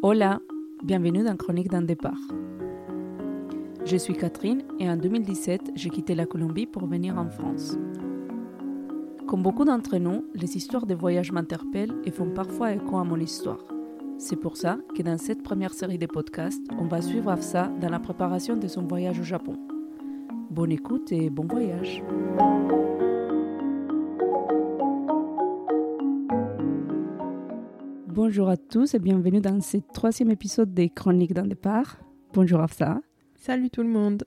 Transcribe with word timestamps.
Hola, 0.00 0.40
bienvenue 0.84 1.24
dans 1.24 1.36
Chronique 1.36 1.70
d'un 1.70 1.82
départ. 1.82 2.20
Je 3.84 3.96
suis 3.96 4.14
Catherine 4.14 4.62
et 4.78 4.88
en 4.88 4.96
2017, 4.96 5.72
j'ai 5.74 5.90
quitté 5.90 6.14
la 6.14 6.24
Colombie 6.24 6.66
pour 6.66 6.86
venir 6.86 7.18
en 7.18 7.28
France. 7.28 7.76
Comme 9.26 9.42
beaucoup 9.42 9.64
d'entre 9.64 9.96
nous, 9.96 10.24
les 10.34 10.56
histoires 10.56 10.86
de 10.86 10.94
voyage 10.94 11.32
m'interpellent 11.32 11.96
et 12.04 12.12
font 12.12 12.30
parfois 12.30 12.74
écho 12.74 12.96
à 12.96 13.02
mon 13.02 13.18
histoire. 13.18 13.64
C'est 14.18 14.36
pour 14.36 14.56
ça 14.56 14.78
que 14.96 15.02
dans 15.02 15.18
cette 15.18 15.42
première 15.42 15.74
série 15.74 15.98
de 15.98 16.06
podcasts, 16.06 16.64
on 16.78 16.86
va 16.86 17.02
suivre 17.02 17.30
Afsa 17.30 17.66
dans 17.80 17.90
la 17.90 17.98
préparation 17.98 18.56
de 18.56 18.68
son 18.68 18.82
voyage 18.82 19.18
au 19.18 19.24
Japon. 19.24 19.56
Bonne 20.48 20.70
écoute 20.70 21.10
et 21.10 21.28
bon 21.28 21.48
voyage. 21.48 22.04
Bonjour 28.28 28.50
à 28.50 28.58
tous 28.58 28.92
et 28.92 28.98
bienvenue 28.98 29.40
dans 29.40 29.58
ce 29.62 29.78
troisième 29.94 30.30
épisode 30.30 30.74
des 30.74 30.90
Chroniques 30.90 31.32
d'un 31.32 31.46
départ. 31.46 31.96
Bonjour 32.34 32.60
Afsa. 32.60 33.00
Salut 33.36 33.70
tout 33.70 33.82
le 33.82 33.88
monde. 33.88 34.24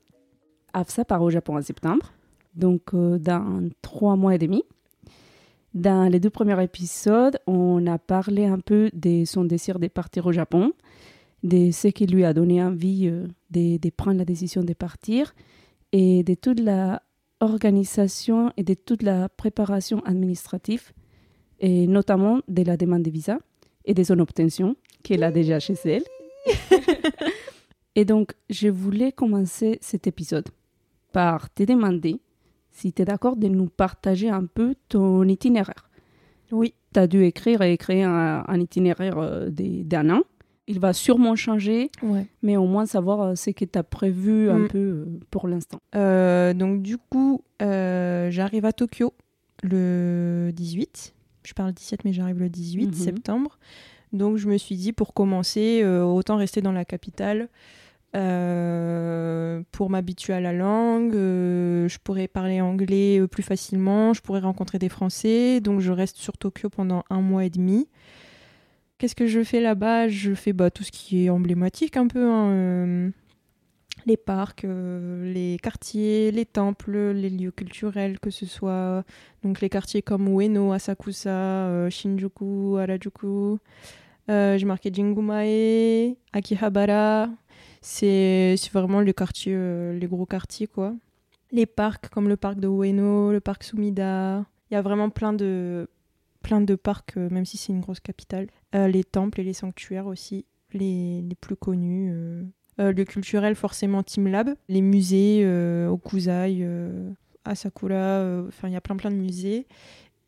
Afsa 0.73 1.05
part 1.05 1.21
au 1.21 1.30
Japon 1.30 1.55
en 1.55 1.62
septembre, 1.62 2.11
donc 2.55 2.95
euh, 2.95 3.20
dans 3.20 3.70
trois 3.84 4.16
mois 4.16 4.34
et 4.34 4.39
demi. 4.39 4.63
Dans 5.75 6.11
les 6.11 6.20
deux 6.20 6.31
premiers 6.31 6.63
épisodes, 6.63 7.38
on 7.45 7.85
a 7.85 7.99
parlé 7.99 8.48
un 8.48 8.58
peu 8.58 8.89
de 8.91 9.23
son 9.23 9.45
désir 9.45 9.77
de 9.77 9.88
partir 9.88 10.25
au 10.25 10.31
Japon, 10.31 10.73
de 11.44 11.70
ce 11.70 11.88
qui 11.89 12.08
lui 12.08 12.25
a 12.25 12.33
donné 12.33 12.63
envie 12.63 13.08
euh, 13.08 13.27
de, 13.52 13.77
de 13.77 13.89
prendre 13.91 14.17
la 14.17 14.25
décision 14.25 14.63
de 14.63 14.73
partir 14.73 15.36
et 15.91 16.23
de 16.23 16.33
toute 16.33 16.59
la 16.59 17.03
organisation 17.39 18.52
et 18.58 18.63
de 18.63 18.73
toute 18.73 19.03
la 19.03 19.30
préparation 19.30 19.99
administrative, 20.05 20.91
et 21.59 21.86
notamment 21.86 22.39
de 22.47 22.63
la 22.63 22.77
demande 22.77 23.03
de 23.03 23.11
visa 23.11 23.38
et 23.85 23.94
de 23.94 24.03
son 24.03 24.20
obtention, 24.20 24.76
qu'elle 25.03 25.23
a 25.23 25.31
déjà 25.31 25.59
chez 25.59 25.76
elle. 25.85 26.03
et 27.95 28.05
donc, 28.05 28.33
je 28.50 28.67
voulais 28.69 29.11
commencer 29.11 29.78
cet 29.81 30.08
épisode 30.08 30.47
par 31.11 31.53
te 31.53 31.64
demander 31.64 32.20
si 32.72 32.94
tu 32.94 33.02
es 33.02 33.05
d'accord 33.05 33.36
de 33.36 33.47
nous 33.47 33.67
partager 33.67 34.30
un 34.30 34.45
peu 34.45 34.75
ton 34.89 35.23
itinéraire. 35.28 35.89
Oui. 36.52 36.73
Tu 36.94 37.00
as 37.00 37.08
dû 37.08 37.23
écrire 37.23 37.61
et 37.61 37.78
créer 37.78 38.03
un, 38.03 38.44
un 38.47 38.59
itinéraire 38.59 39.17
euh, 39.17 39.50
d'un 39.50 40.09
an. 40.09 40.22
Il 40.67 40.80
va 40.80 40.94
sûrement 40.94 41.36
changer, 41.36 41.89
Ouais. 42.02 42.25
mais 42.44 42.55
au 42.55 42.66
moins 42.66 42.86
savoir 42.86 43.22
euh, 43.22 43.36
ce 43.36 43.50
que 43.50 43.66
tu 43.66 43.77
as 43.77 43.83
prévu 43.83 44.50
un 44.50 44.59
Mm. 44.59 44.67
peu 44.67 44.77
euh, 44.77 45.05
pour 45.31 45.48
l'instant. 45.48 45.80
Euh, 45.95 46.53
donc 46.53 46.81
du 46.81 46.98
coup, 46.98 47.44
euh, 47.61 48.30
j'arrive 48.31 48.64
à 48.66 48.72
Tokyo 48.73 49.14
le 49.64 50.52
18. 50.53 51.14
Je 51.44 51.53
parle 51.53 51.72
17, 51.73 52.06
mais 52.06 52.14
j'arrive 52.14 52.39
le 52.39 52.50
18 52.50 52.88
Mhm. 52.88 52.94
septembre. 52.94 53.58
Donc 54.14 54.38
je 54.38 54.47
me 54.47 54.58
suis 54.58 54.75
dit, 54.75 54.94
pour 54.94 55.14
commencer, 55.14 55.81
euh, 55.83 56.03
autant 56.03 56.36
rester 56.38 56.61
dans 56.61 56.72
la 56.73 56.86
capitale 56.86 57.48
euh, 58.16 59.61
pour 59.72 59.89
m'habituer 59.89 60.33
à 60.33 60.39
la 60.42 60.53
langue. 60.53 61.16
euh, 61.16 61.88
je 61.88 61.98
pourrais 62.03 62.28
parler 62.28 62.61
anglais 62.61 63.22
plus 63.30 63.44
facilement. 63.44 64.14
Je 64.14 64.22
pourrais 64.22 64.42
rencontrer 64.42 64.80
des 64.80 64.89
Français. 64.89 65.61
Donc 65.61 65.80
je 65.80 65.92
reste 65.92 66.17
sur 66.17 66.38
Tokyo 66.38 66.70
pendant 66.70 67.03
un 67.09 67.22
mois 67.22 67.45
et 67.45 67.50
demi. 67.50 67.88
Qu'est-ce 68.98 69.16
que 69.16 69.26
je 69.28 69.44
fais 69.44 69.61
là-bas? 69.61 70.09
Je 70.09 70.33
fais 70.36 70.53
bah, 70.53 70.70
tout 70.70 70.83
ce 70.83 70.92
qui 70.92 71.26
est 71.26 71.30
emblématique 71.30 71.98
un 71.98 72.08
peu. 72.08 72.23
hein, 72.30 73.11
les 74.05 74.17
parcs, 74.17 74.66
euh, 74.66 75.31
les 75.31 75.57
quartiers, 75.61 76.31
les 76.31 76.45
temples, 76.45 77.11
les 77.11 77.30
lieux 77.30 77.52
culturels, 77.52 78.19
que 78.19 78.30
ce 78.30 78.45
soit 78.45 79.03
donc 79.43 79.61
les 79.61 79.69
quartiers 79.69 80.02
comme 80.02 80.27
Ueno, 80.27 80.71
Asakusa, 80.71 81.30
euh, 81.30 81.89
Shinjuku, 81.89 82.77
Harajuku. 82.77 83.58
Euh, 84.30 84.58
J'ai 84.58 84.66
marqué 84.66 84.91
Jingumae, 84.93 86.16
Akihabara. 86.33 87.30
C'est 87.81 88.55
vraiment 88.73 89.02
les 89.02 89.13
quartiers, 89.13 89.53
euh, 89.55 89.97
les 89.97 90.08
gros 90.08 90.25
quartiers 90.25 90.67
quoi. 90.67 90.93
Les 91.52 91.65
parcs 91.65 92.09
comme 92.09 92.30
le 92.30 92.37
parc 92.37 92.59
de 92.59 92.67
Ueno, 92.67 93.31
le 93.31 93.39
parc 93.39 93.64
Sumida. 93.64 94.45
Il 94.70 94.76
y 94.76 94.77
a 94.77 94.81
vraiment 94.81 95.09
plein 95.09 95.33
de 95.33 95.89
plein 96.42 96.61
de 96.61 96.76
parcs, 96.76 97.17
même 97.17 97.45
si 97.45 97.58
c'est 97.58 97.71
une 97.71 97.81
grosse 97.81 97.99
capitale. 97.99 98.47
Les 98.73 99.03
temples 99.03 99.42
et 99.42 99.43
les 99.43 99.53
sanctuaires 99.53 100.08
aussi, 100.08 100.45
les, 100.73 101.21
les 101.21 101.36
plus 101.36 101.55
connus. 101.55 102.11
Euh. 102.81 102.92
Le 102.92 103.05
culturel, 103.05 103.55
forcément 103.55 104.03
Team 104.03 104.27
Lab. 104.27 104.53
Les 104.67 104.81
musées, 104.81 105.42
euh, 105.43 105.87
Okuzai, 105.89 106.59
euh, 106.61 107.11
Asakura, 107.45 107.95
euh, 107.95 108.47
enfin 108.47 108.67
il 108.67 108.73
y 108.73 108.77
a 108.77 108.81
plein 108.81 108.95
plein 108.95 109.11
de 109.11 109.15
musées. 109.15 109.67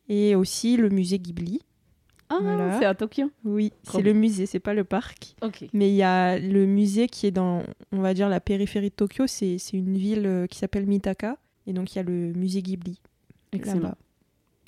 Et 0.08 0.34
aussi 0.34 0.76
le 0.76 0.88
musée 0.88 1.18
Ghibli. 1.18 1.60
Ah, 2.30 2.38
Voilà. 2.40 2.78
c'est 2.78 2.86
à 2.86 2.94
Tokyo 2.94 3.30
Oui, 3.44 3.72
c'est 3.82 4.02
le 4.02 4.12
musée, 4.14 4.46
c'est 4.46 4.58
pas 4.60 4.74
le 4.74 4.84
parc. 4.84 5.36
Mais 5.72 5.90
il 5.90 5.94
y 5.94 6.02
a 6.02 6.38
le 6.38 6.66
musée 6.66 7.06
qui 7.06 7.26
est 7.26 7.30
dans, 7.30 7.62
on 7.92 8.00
va 8.00 8.14
dire, 8.14 8.28
la 8.28 8.40
périphérie 8.40 8.88
de 8.90 8.94
Tokyo. 8.94 9.26
C'est 9.26 9.58
une 9.72 9.96
ville 9.96 10.46
qui 10.50 10.58
s'appelle 10.58 10.86
Mitaka. 10.86 11.36
Et 11.66 11.72
donc 11.72 11.94
il 11.94 11.96
y 11.96 11.98
a 12.00 12.02
le 12.02 12.32
musée 12.32 12.62
Ghibli 12.62 13.00
Excellent. 13.52 13.94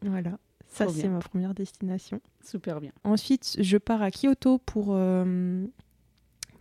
Voilà. 0.03 0.39
Ça, 0.69 0.87
c'est 0.89 1.09
ma 1.09 1.21
première 1.21 1.55
destination. 1.55 2.21
Super 2.45 2.81
bien. 2.81 2.93
Ensuite, 3.05 3.57
je 3.59 3.79
pars 3.79 4.03
à 4.03 4.11
Kyoto 4.11 4.59
pour, 4.59 4.89
euh, 4.91 5.65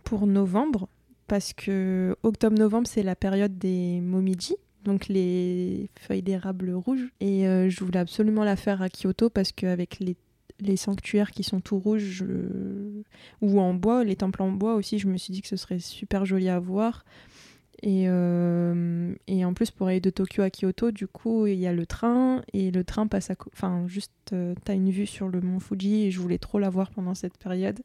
pour 0.04 0.26
novembre, 0.26 0.88
parce 1.26 1.52
que 1.52 2.16
octobre-novembre, 2.22 2.86
c'est 2.86 3.02
la 3.02 3.16
période 3.16 3.58
des 3.58 4.00
momiji, 4.00 4.54
donc 4.84 5.08
les 5.08 5.90
feuilles 5.98 6.22
d'érable 6.22 6.72
rouges. 6.72 7.08
Et 7.20 7.46
euh, 7.46 7.68
je 7.68 7.84
voulais 7.84 7.98
absolument 7.98 8.44
la 8.44 8.56
faire 8.56 8.82
à 8.82 8.88
Kyoto, 8.88 9.30
parce 9.30 9.52
qu'avec 9.52 9.98
les, 10.00 10.16
les 10.60 10.76
sanctuaires 10.76 11.30
qui 11.30 11.42
sont 11.42 11.60
tout 11.60 11.78
rouges, 11.78 12.24
ou 13.42 13.60
en 13.60 13.74
bois, 13.74 14.04
les 14.04 14.16
temples 14.16 14.42
en 14.42 14.50
bois 14.50 14.74
aussi, 14.74 14.98
je 14.98 15.08
me 15.08 15.16
suis 15.16 15.32
dit 15.32 15.42
que 15.42 15.48
ce 15.48 15.56
serait 15.56 15.78
super 15.78 16.24
joli 16.24 16.48
à 16.48 16.58
voir. 16.58 17.04
Et, 17.82 18.04
euh, 18.08 19.14
et 19.26 19.44
en 19.44 19.52
plus, 19.52 19.70
pour 19.70 19.88
aller 19.88 20.00
de 20.00 20.10
Tokyo 20.10 20.42
à 20.42 20.50
Kyoto, 20.50 20.90
du 20.90 21.06
coup, 21.06 21.46
il 21.46 21.58
y 21.58 21.66
a 21.66 21.72
le 21.72 21.86
train 21.86 22.42
et 22.52 22.70
le 22.70 22.84
train 22.84 23.06
passe 23.06 23.30
à. 23.30 23.34
Enfin, 23.52 23.86
juste, 23.86 24.12
euh, 24.32 24.54
t'as 24.64 24.74
une 24.74 24.90
vue 24.90 25.06
sur 25.06 25.28
le 25.28 25.40
mont 25.40 25.60
Fuji 25.60 26.04
et 26.04 26.10
je 26.10 26.20
voulais 26.20 26.38
trop 26.38 26.58
la 26.58 26.70
voir 26.70 26.90
pendant 26.90 27.14
cette 27.14 27.36
période. 27.36 27.80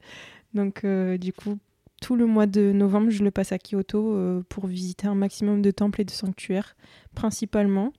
Donc, 0.54 0.86
euh, 0.86 1.18
du 1.18 1.34
coup, 1.34 1.58
tout 2.02 2.16
le 2.18 2.26
mois 2.26 2.48
de 2.48 2.72
novembre, 2.74 3.10
je 3.12 3.24
le 3.24 3.32
passe 3.32 3.52
à 3.54 3.58
Kyoto 3.58 4.14
euh, 4.16 4.44
pour 4.50 4.68
visiter 4.68 5.08
un 5.08 5.16
maximum 5.16 5.62
de 5.62 5.72
temples 5.72 6.02
et 6.02 6.06
de 6.06 6.12
sanctuaires, 6.12 6.76
principalement. 7.16 7.94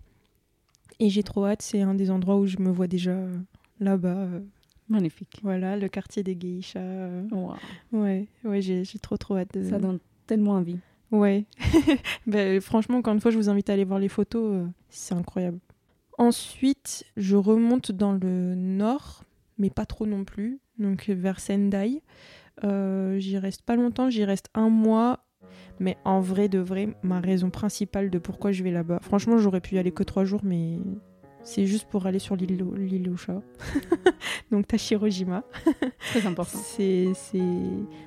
Et 1.01 1.09
j'ai 1.09 1.23
trop 1.23 1.47
hâte, 1.47 1.63
c'est 1.63 1.81
un 1.81 1.95
des 1.95 2.11
endroits 2.11 2.37
où 2.37 2.47
je 2.47 2.59
me 2.59 2.71
vois 2.71 2.87
déjà 2.89 3.13
euh, 3.13 3.39
là-bas. 3.81 4.09
euh, 4.17 4.41
Magnifique. 4.89 5.39
voilà, 5.43 5.77
le 5.77 5.89
quartier 5.89 6.23
des 6.23 6.37
geishas. 6.39 7.09
Wow. 7.31 7.55
Ouais, 7.93 8.27
ouais, 8.45 8.61
j'ai 8.61 8.85
trop 9.01 9.17
trop 9.17 9.37
hâte 9.39 9.55
de. 9.55 9.63
Ça 9.65 9.79
donne 9.79 10.01
tellement 10.27 10.53
envie. 10.53 10.79
Ouais. 11.11 11.47
Ben, 12.27 12.61
franchement, 12.61 12.99
encore 12.99 13.15
une 13.15 13.21
fois, 13.21 13.31
je 13.31 13.37
vous 13.37 13.49
invite 13.49 13.71
à 13.71 13.75
aller 13.75 13.85
voir 13.85 13.99
les 14.01 14.09
photos. 14.09 14.67
c'est 14.91 15.15
incroyable. 15.15 15.59
Ensuite, 16.19 17.05
je 17.17 17.37
remonte 17.37 17.91
dans 17.93 18.13
le 18.13 18.55
nord, 18.55 19.25
mais 19.59 19.71
pas 19.71 19.87
trop 19.87 20.07
non 20.07 20.25
plus. 20.25 20.59
Donc 20.79 21.09
vers 21.09 21.41
Sendai. 21.41 22.03
Euh, 22.65 23.19
j'y 23.19 23.39
reste 23.39 23.63
pas 23.63 23.77
longtemps, 23.77 24.11
j'y 24.11 24.25
reste 24.25 24.49
un 24.55 24.69
mois. 24.69 25.25
Mais 25.81 25.97
en 26.05 26.21
vrai 26.21 26.49
de 26.49 26.59
vrai, 26.59 26.89
ma 27.03 27.21
raison 27.21 27.51
principale 27.51 28.11
de 28.11 28.19
pourquoi 28.19 28.53
je 28.53 28.63
vais 28.63 28.71
là-bas. 28.71 29.01
Franchement, 29.03 29.39
j'aurais 29.39 29.61
pu 29.61 29.75
y 29.75 29.79
aller 29.79 29.91
que 29.91 30.03
trois 30.03 30.25
jours, 30.25 30.41
mais 30.45 30.79
c'est 31.43 31.67
juste 31.67 31.89
pour 31.89 32.07
aller 32.07 32.19
sur 32.19 32.37
l'île 32.37 32.65
l'île 32.77 33.11
au 33.11 33.17
chat. 33.17 33.41
Donc 34.51 34.67
Tashirojima. 34.69 35.43
Très 36.11 36.27
important. 36.27 36.59
C'est 36.59 37.09
c'est 37.15 37.41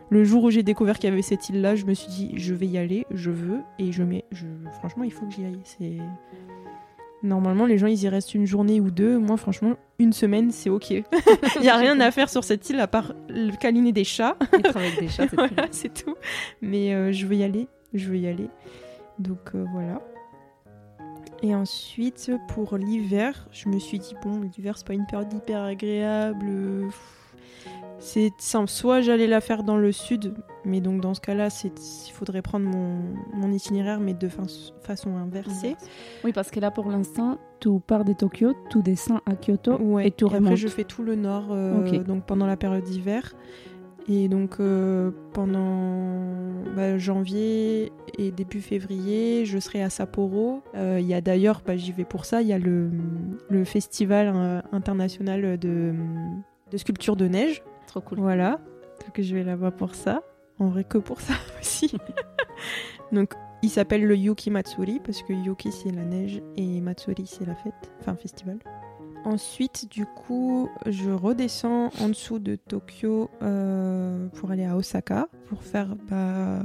le 0.10 0.24
jour 0.24 0.44
où 0.44 0.52
j'ai 0.52 0.64
découvert 0.64 0.98
qu'il 0.98 1.10
y 1.10 1.14
avait 1.14 1.22
cette 1.22 1.50
île-là, 1.50 1.76
je 1.76 1.86
me 1.86 1.94
suis 1.94 2.08
dit 2.10 2.32
je 2.36 2.54
vais 2.54 2.68
y 2.68 2.78
aller, 2.78 3.06
je 3.12 3.32
veux 3.32 3.62
et 3.80 3.92
je 3.92 4.04
mets 4.04 4.26
je 4.32 4.46
franchement 4.80 5.04
il 5.04 5.12
faut 5.12 5.26
que 5.26 5.34
j'y 5.34 5.46
aille. 5.46 5.60
C'est 5.64 5.98
normalement 7.24 7.66
les 7.66 7.78
gens 7.78 7.88
ils 7.88 8.04
y 8.04 8.10
restent 8.10 8.34
une 8.34 8.46
journée 8.46 8.80
ou 8.80 8.92
deux. 8.92 9.18
Moi 9.18 9.38
franchement 9.38 9.76
une 10.00 10.14
semaine 10.14 10.52
c'est 10.52 10.70
ok. 10.70 10.92
Il 10.92 11.04
y 11.62 11.70
a 11.70 11.78
rien 11.78 12.00
à 12.00 12.12
faire 12.12 12.30
sur 12.30 12.44
cette 12.44 12.70
île 12.70 12.80
à 12.80 12.88
part 12.88 13.14
le 13.30 13.56
câliner 13.56 13.92
des 13.92 14.04
chats. 14.04 14.38
Être 14.54 14.78
avec 14.78 15.00
des 15.00 15.08
chats, 15.08 15.28
c'est 15.72 15.90
voilà 15.90 15.94
tout. 15.94 16.16
Mais 16.62 16.94
euh, 16.94 17.12
je 17.12 17.26
veux 17.26 17.36
y 17.36 17.44
aller, 17.44 17.68
je 17.94 18.10
veux 18.10 18.18
y 18.18 18.28
aller. 18.28 18.50
Donc 19.20 19.52
euh, 19.56 19.66
voilà. 19.72 20.02
Et 21.42 21.54
ensuite, 21.54 22.32
pour 22.48 22.78
l'hiver, 22.78 23.48
je 23.52 23.70
me 23.70 23.78
suis 23.78 24.00
dit, 24.00 24.16
bon, 24.24 24.42
l'hiver, 24.42 24.78
c'est 24.78 24.88
pas 24.88 24.94
une 24.94 25.06
période 25.06 25.32
hyper 25.32 25.62
agréable. 25.62 26.46
pff, 26.88 27.25
C'est 27.98 28.32
simple. 28.38 28.70
Soit 28.70 29.02
j'allais 29.02 29.28
la 29.28 29.42
faire 29.42 29.64
dans 29.64 29.78
le 29.78 29.92
sud, 29.92 30.34
mais 30.64 30.82
donc 30.82 31.02
dans 31.02 31.14
ce 31.14 31.22
cas-là, 31.22 31.48
il 31.64 32.12
faudrait 32.12 32.42
prendre 32.42 32.66
mon, 32.68 33.00
mon 33.34 33.52
itinéraire, 33.52 34.00
mais 34.00 34.14
de 34.14 34.30
façon 34.82 35.16
inversée. 35.16 35.76
Oui, 36.24 36.32
parce 36.34 36.52
que 36.52 36.60
là, 36.60 36.72
pour 36.72 36.90
l'instant, 36.92 37.38
tu 37.60 37.70
pars 37.86 38.04
de 38.06 38.14
Tokyo, 38.14 38.54
tu 38.70 38.82
descends 38.84 39.22
à 39.26 39.36
Kyoto 39.36 39.78
Ouais. 39.78 40.08
et 40.08 40.12
tu 40.12 40.26
après, 40.26 40.38
remontes. 40.38 40.56
je 40.58 40.68
fais 40.68 40.84
tout 40.84 41.04
le 41.04 41.16
nord, 41.16 41.48
euh, 41.52 42.04
donc 42.04 42.26
pendant 42.26 42.46
la 42.48 42.58
période 42.58 42.84
d'hiver. 42.84 43.34
Et 44.08 44.28
donc 44.28 44.60
euh, 44.60 45.10
pendant 45.34 46.22
bah, 46.76 46.96
janvier 47.00 47.92
et 48.20 48.30
début 48.32 48.62
février, 48.62 49.46
je 49.46 49.58
serai 49.58 49.82
à 49.82 49.90
Sapporo. 49.90 50.62
Euh, 50.76 51.00
Il 51.02 51.08
y 51.08 51.16
a 51.16 51.22
d'ailleurs, 51.22 51.64
bah, 51.66 51.76
j'y 51.76 51.92
vais 51.92 52.04
pour 52.06 52.26
ça, 52.26 52.44
il 52.44 52.48
y 52.48 52.54
a 52.54 52.60
le, 52.60 52.92
le 53.50 53.64
festival 53.64 54.64
international 54.72 55.58
de, 55.58 55.94
de 56.72 56.78
sculpture 56.78 57.16
de 57.16 57.28
neige. 57.28 57.64
Trop 57.88 58.02
cool. 58.02 58.20
Voilà. 58.20 58.60
que 59.14 59.22
je 59.22 59.36
vais 59.36 59.44
là-bas 59.44 59.72
pour 59.72 59.96
ça. 59.96 60.24
En 60.60 60.68
vrai, 60.68 60.84
que 60.84 60.98
pour 60.98 61.22
ça 61.22 61.34
aussi. 61.62 61.92
donc, 63.12 63.34
il 63.62 63.70
s'appelle 63.70 64.06
le 64.06 64.16
Yuki 64.16 64.52
Matsuri 64.52 65.00
parce 65.04 65.24
que 65.24 65.34
Yuki 65.34 65.72
c'est 65.72 65.92
la 65.92 66.04
neige 66.04 66.42
et 66.56 66.82
Matsuri 66.82 67.26
c'est 67.26 67.46
la 67.46 67.56
fête, 67.56 67.92
enfin 68.00 68.16
festival. 68.16 68.60
Ensuite, 69.26 69.90
du 69.90 70.06
coup, 70.06 70.70
je 70.86 71.10
redescends 71.10 71.90
en 72.00 72.10
dessous 72.10 72.38
de 72.38 72.56
Tokyo 72.56 73.32
euh, 73.42 74.28
pour 74.36 74.52
aller 74.52 74.66
à 74.66 74.78
Osaka 74.78 75.28
pour 75.50 75.64
faire 75.64 75.96
bah, 76.08 76.60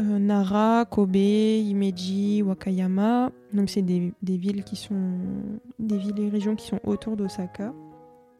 euh, 0.00 0.18
Nara, 0.18 0.86
Kobe, 0.86 1.14
Himeji, 1.14 2.42
Wakayama. 2.42 3.30
Donc, 3.52 3.68
c'est 3.68 3.82
des, 3.82 4.14
des, 4.22 4.38
villes 4.38 4.64
qui 4.64 4.76
sont 4.76 5.18
des 5.78 5.98
villes 5.98 6.18
et 6.20 6.30
régions 6.30 6.56
qui 6.56 6.66
sont 6.66 6.80
autour 6.84 7.18
d'Osaka. 7.18 7.74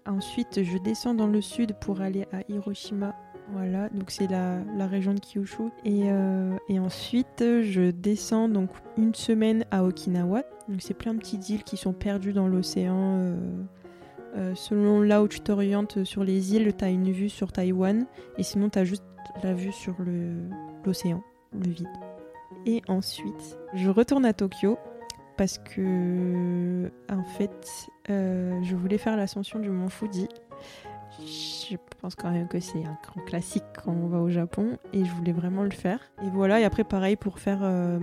Ensuite, 0.06 0.62
je 0.62 0.78
descends 0.78 1.14
dans 1.14 1.26
le 1.26 1.40
sud 1.40 1.74
pour 1.80 2.00
aller 2.00 2.26
à 2.32 2.42
Hiroshima 2.48 3.14
voilà, 3.48 3.88
donc 3.90 4.10
c'est 4.10 4.26
la, 4.26 4.86
région 4.86 5.14
de 5.14 5.20
Kyushu. 5.20 5.64
Euh, 5.86 6.56
et, 6.68 6.78
ensuite, 6.78 7.40
je 7.40 7.90
descends 7.90 8.48
donc 8.48 8.70
une 8.96 9.14
semaine 9.14 9.64
à 9.70 9.84
Okinawa. 9.84 10.42
Donc 10.68 10.80
c'est 10.80 10.94
plein 10.94 11.12
de 11.12 11.18
petites 11.18 11.48
îles 11.50 11.62
qui 11.62 11.76
sont 11.76 11.92
perdues 11.92 12.32
dans 12.32 12.48
l'océan. 12.48 13.18
Euh, 13.18 13.36
euh, 14.36 14.54
selon 14.54 15.02
là 15.02 15.22
où 15.22 15.28
tu 15.28 15.40
t'orientes 15.40 16.04
sur 16.04 16.24
les 16.24 16.54
îles, 16.54 16.74
tu 16.76 16.84
as 16.84 16.88
une 16.88 17.12
vue 17.12 17.28
sur 17.28 17.52
Taïwan. 17.52 18.06
Et 18.38 18.42
sinon, 18.42 18.70
tu 18.70 18.78
as 18.78 18.84
juste 18.84 19.04
la 19.42 19.52
vue 19.52 19.72
sur 19.72 19.94
l'océan, 20.84 21.22
le, 21.52 21.70
vide. 21.70 21.86
Et 22.66 22.82
ensuite, 22.88 23.58
je 23.74 23.90
retourne 23.90 24.24
à 24.24 24.32
Tokyo 24.32 24.78
parce 25.36 25.58
que, 25.58 26.90
en 27.10 27.24
fait, 27.36 27.88
je 28.08 28.74
voulais 28.74 28.98
faire 28.98 29.16
l'ascension 29.16 29.58
du 29.58 29.70
mont 29.70 29.88
Fuji 29.88 30.28
je 31.20 31.76
pense 32.00 32.14
quand 32.14 32.30
même 32.30 32.48
que 32.48 32.60
c'est 32.60 32.84
un 32.84 32.98
grand 33.02 33.20
classique 33.24 33.64
quand 33.82 33.92
on 33.92 34.08
va 34.08 34.18
au 34.18 34.30
Japon 34.30 34.78
et 34.92 35.04
je 35.04 35.12
voulais 35.12 35.32
vraiment 35.32 35.62
le 35.62 35.70
faire. 35.70 36.00
Et 36.22 36.28
voilà, 36.28 36.60
et 36.60 36.64
après 36.64 36.84
pareil 36.84 37.16
pour 37.16 37.38
faire, 37.38 37.60
euh, 37.62 37.98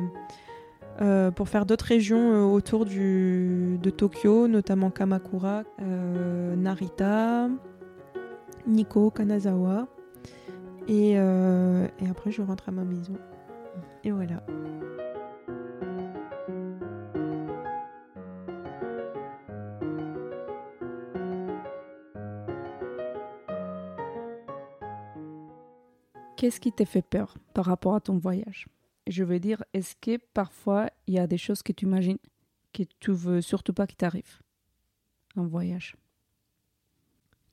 euh, 1.02 1.32
pour 1.32 1.50
faire 1.50 1.66
d'autres 1.66 1.86
régions 1.86 2.34
euh, 2.34 2.44
autour 2.44 2.86
du, 2.86 3.78
de 3.82 3.90
Tokyo, 3.90 4.48
notamment 4.48 4.90
Kamakura, 4.90 5.64
Narita, 5.80 7.50
Nikko, 8.68 9.12
Kanazawa. 9.12 9.88
Et, 10.88 11.12
et 11.12 12.10
après 12.10 12.32
je 12.32 12.42
rentre 12.42 12.70
à 12.70 12.72
ma 12.72 12.84
maison. 12.84 13.14
Et 14.04 14.12
voilà. 14.12 14.44
Qu'est-ce 26.42 26.60
qui 26.60 26.72
te 26.72 26.86
fait 26.86 27.04
peur 27.04 27.36
par 27.54 27.66
rapport 27.66 27.94
à 27.94 28.02
ton 28.02 28.18
voyage? 28.18 28.66
Je 29.06 29.24
veux 29.24 29.40
dire, 29.40 29.64
est-ce 29.76 29.94
que 29.96 30.18
parfois 30.34 30.90
il 31.06 31.14
y 31.14 31.20
a 31.20 31.28
des 31.28 31.38
choses 31.38 31.62
que 31.62 31.72
tu 31.72 31.86
imagines 31.86 32.18
que 32.74 32.82
tu 33.00 33.12
veux 33.12 33.42
surtout 33.42 33.74
pas 33.74 33.86
qu'il 33.86 33.98
t'arrive 33.98 34.40
un 35.36 35.46
voyage? 35.46 35.96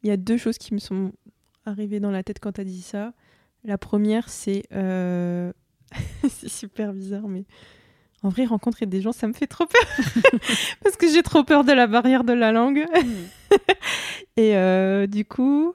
Il 0.03 0.09
y 0.09 0.11
a 0.11 0.17
deux 0.17 0.39
choses 0.39 0.57
qui 0.57 0.73
me 0.73 0.79
sont 0.79 1.13
arrivées 1.67 2.01
dans 2.01 2.11
la 2.11 2.23
tête 2.23 2.39
quand 2.41 2.53
tu 2.53 2.63
as 2.63 2.65
dit 2.65 2.81
ça. 2.81 3.13
La 3.63 3.77
première, 3.77 4.31
c'est. 4.31 4.63
Euh, 4.73 5.53
c'est 6.31 6.49
super 6.49 6.95
bizarre, 6.95 7.29
mais. 7.29 7.45
En 8.23 8.31
vrai, 8.31 8.47
rencontrer 8.47 8.87
des 8.87 9.03
gens, 9.03 9.13
ça 9.13 9.29
me 9.29 9.35
fait 9.35 9.47
trop 9.47 9.67
peur. 9.67 10.23
Parce 10.83 10.97
que 10.97 11.11
j'ai 11.11 11.23
trop 11.23 11.45
peur 11.45 11.63
de 11.63 11.73
la 11.73 11.89
barrière 11.89 12.25
de 12.25 12.33
la 12.33 12.53
langue. 12.53 12.87
Hmm. 12.91 13.57
Et 14.39 14.57
euh, 14.57 15.07
du 15.07 15.27
coup, 15.27 15.75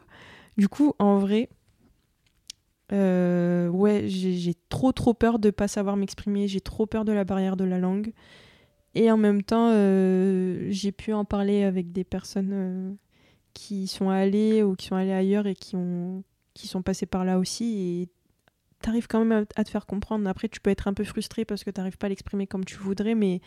du 0.58 0.68
coup, 0.68 0.96
en 0.98 1.20
vrai, 1.20 1.48
euh, 2.92 3.70
ouais, 3.70 4.08
j'ai 4.08 4.54
trop 4.70 4.92
trop 4.92 5.14
peur 5.14 5.40
de 5.40 5.50
pas 5.50 5.68
savoir 5.68 5.96
m'exprimer, 5.96 6.48
j'ai 6.48 6.62
trop 6.62 6.86
peur 6.86 7.06
de 7.06 7.12
la 7.12 7.24
barrière 7.24 7.58
de 7.58 7.64
la 7.64 7.80
langue. 7.80 8.14
Et 8.96 9.10
en 9.10 9.18
même 9.18 9.42
temps, 9.42 9.70
euh, 9.72 10.68
j'ai 10.70 10.92
pu 10.92 11.14
en 11.14 11.26
parler 11.26 11.64
avec 11.64 11.92
des 11.92 12.04
personnes 12.04 12.52
euh, 12.54 12.94
qui 13.54 13.88
sont 13.88 14.10
allées 14.10 14.62
ou 14.62 14.76
qui 14.76 14.88
sont 14.88 14.96
allées 14.96 15.14
ailleurs 15.14 15.48
et 15.48 15.56
qui, 15.56 15.76
ont, 15.76 16.24
qui 16.54 16.68
sont 16.68 16.84
passées 16.84 17.08
par 17.08 17.26
là 17.26 17.40
aussi. 17.40 17.80
Et 17.80 18.10
t'arrives 18.82 19.08
quand 19.08 19.24
même 19.26 19.46
à, 19.56 19.64
te 19.64 19.70
faire 19.70 19.88
comprendre. 19.88 20.30
Après, 20.30 20.48
tu 20.48 20.60
peux 20.60 20.70
être 20.70 20.88
un 20.88 20.94
peu 20.94 21.04
frustré 21.04 21.46
parce 21.46 21.64
que 21.64 21.72
t'arrives 21.72 21.98
pas 21.98 22.06
à 22.06 22.10
l'exprimer 22.10 22.46
comme 22.46 22.66
tu 22.66 22.76
voudrais, 22.76 23.16
mais 23.16 23.42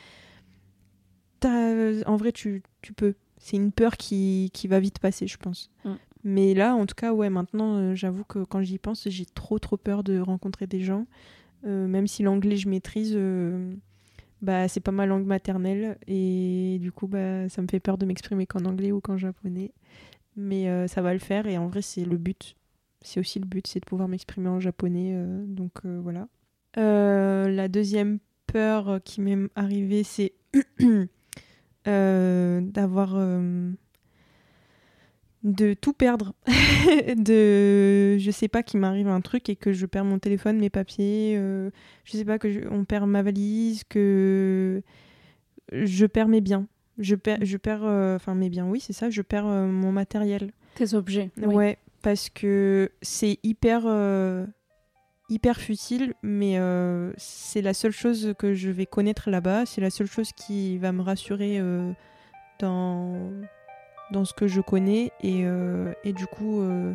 en 1.44 2.16
vrai, 2.16 2.32
tu, 2.32 2.62
tu 2.82 2.92
peux. 2.92 3.14
C'est 3.38 3.56
une 3.56 3.70
peur 3.70 3.96
qui, 3.96 4.50
qui, 4.52 4.66
va 4.66 4.80
vite 4.80 4.98
passer, 4.98 5.26
je 5.28 5.36
pense. 5.36 5.70
Mm. 5.84 5.94
Mais 6.26 6.54
là, 6.54 6.74
en 6.74 6.86
tout 6.86 6.96
cas, 6.96 7.12
ouais, 7.12 7.30
maintenant, 7.30 7.76
euh, 7.76 7.94
j'avoue 7.94 8.24
que 8.24 8.42
quand 8.42 8.60
j'y 8.60 8.78
pense, 8.78 9.08
j'ai 9.08 9.26
trop 9.26 9.60
trop 9.60 9.76
peur 9.76 10.02
de 10.02 10.18
rencontrer 10.18 10.66
des 10.66 10.80
gens. 10.80 11.06
Euh, 11.64 11.86
même 11.86 12.08
si 12.08 12.24
l'anglais, 12.24 12.56
je 12.56 12.68
maîtrise, 12.68 13.12
euh, 13.14 13.72
bah, 14.42 14.66
c'est 14.66 14.80
pas 14.80 14.90
ma 14.90 15.06
langue 15.06 15.24
maternelle. 15.24 15.96
Et 16.08 16.78
du 16.80 16.90
coup, 16.90 17.06
bah, 17.06 17.48
ça 17.48 17.62
me 17.62 17.68
fait 17.68 17.78
peur 17.78 17.96
de 17.96 18.06
m'exprimer 18.06 18.44
qu'en 18.44 18.64
anglais 18.64 18.90
ou 18.90 19.00
qu'en 19.00 19.16
japonais. 19.16 19.70
Mais 20.34 20.88
ça 20.88 21.00
va 21.00 21.12
le 21.12 21.20
faire. 21.20 21.46
Et 21.46 21.58
en 21.58 21.68
vrai, 21.68 21.80
c'est 21.80 22.04
le 22.04 22.16
but. 22.16 22.56
C'est 23.02 23.20
aussi 23.20 23.38
le 23.38 23.46
but, 23.46 23.64
c'est 23.68 23.78
de 23.78 23.86
pouvoir 23.86 24.08
m'exprimer 24.08 24.48
en 24.48 24.58
japonais. 24.58 25.14
donc 25.46 25.74
voilà. 25.84 26.26
la 26.74 27.68
deuxième 27.68 28.18
peur 28.48 28.98
qui 29.04 29.20
m'est 29.20 29.48
arrivée, 29.54 30.02
c'est 30.02 30.32
d'avoir 31.86 33.16
de 35.46 35.74
tout 35.74 35.92
perdre. 35.92 36.34
de 37.16 38.18
je 38.18 38.30
sais 38.30 38.48
pas 38.48 38.62
qu'il 38.62 38.80
m'arrive 38.80 39.08
un 39.08 39.20
truc 39.20 39.48
et 39.48 39.56
que 39.56 39.72
je 39.72 39.86
perds 39.86 40.04
mon 40.04 40.18
téléphone, 40.18 40.58
mes 40.58 40.70
papiers, 40.70 41.36
euh, 41.38 41.70
je 42.04 42.16
sais 42.16 42.24
pas 42.24 42.38
que 42.38 42.68
on 42.70 42.84
perd 42.84 43.08
ma 43.08 43.22
valise, 43.22 43.84
que 43.84 44.82
je 45.72 46.06
perds 46.06 46.28
mes 46.28 46.40
biens. 46.40 46.66
Je 46.98 47.14
perds 47.14 47.38
je 47.42 47.56
perds 47.56 47.84
euh, 47.84 48.16
enfin 48.16 48.34
mes 48.34 48.50
biens, 48.50 48.66
oui, 48.66 48.80
c'est 48.80 48.92
ça, 48.92 49.08
je 49.08 49.22
perds 49.22 49.46
euh, 49.46 49.66
mon 49.66 49.92
matériel. 49.92 50.50
Tes 50.74 50.94
objets. 50.94 51.30
Ouais, 51.40 51.78
parce 52.02 52.28
que 52.28 52.90
c'est 53.00 53.38
hyper 53.42 53.86
hyper 55.28 55.56
futile, 55.60 56.14
mais 56.22 56.58
c'est 57.16 57.62
la 57.62 57.72
seule 57.72 57.92
chose 57.92 58.34
que 58.38 58.52
je 58.52 58.70
vais 58.70 58.86
connaître 58.86 59.30
là-bas, 59.30 59.64
c'est 59.64 59.80
la 59.80 59.90
seule 59.90 60.08
chose 60.08 60.32
qui 60.32 60.76
va 60.78 60.92
me 60.92 61.02
rassurer 61.02 61.60
dans 62.58 63.30
dans 64.10 64.24
ce 64.24 64.34
que 64.34 64.46
je 64.46 64.60
connais 64.60 65.12
et, 65.20 65.44
euh, 65.44 65.92
et 66.04 66.12
du 66.12 66.26
coup 66.26 66.60
euh, 66.60 66.94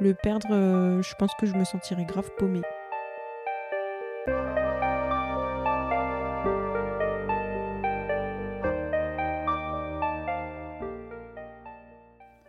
le 0.00 0.14
perdre 0.14 0.48
euh, 0.50 1.02
je 1.02 1.14
pense 1.16 1.32
que 1.38 1.46
je 1.46 1.54
me 1.54 1.64
sentirais 1.64 2.04
grave 2.04 2.30
paumée. 2.38 2.62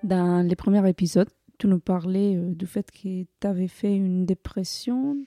Dans 0.04 0.48
les 0.48 0.56
premiers 0.56 0.88
épisodes, 0.88 1.28
tu 1.58 1.68
nous 1.68 1.80
parlais 1.80 2.36
du 2.38 2.66
fait 2.66 2.90
que 2.92 3.24
tu 3.24 3.48
avais 3.48 3.68
fait 3.68 3.94
une 3.94 4.26
dépression. 4.26 5.18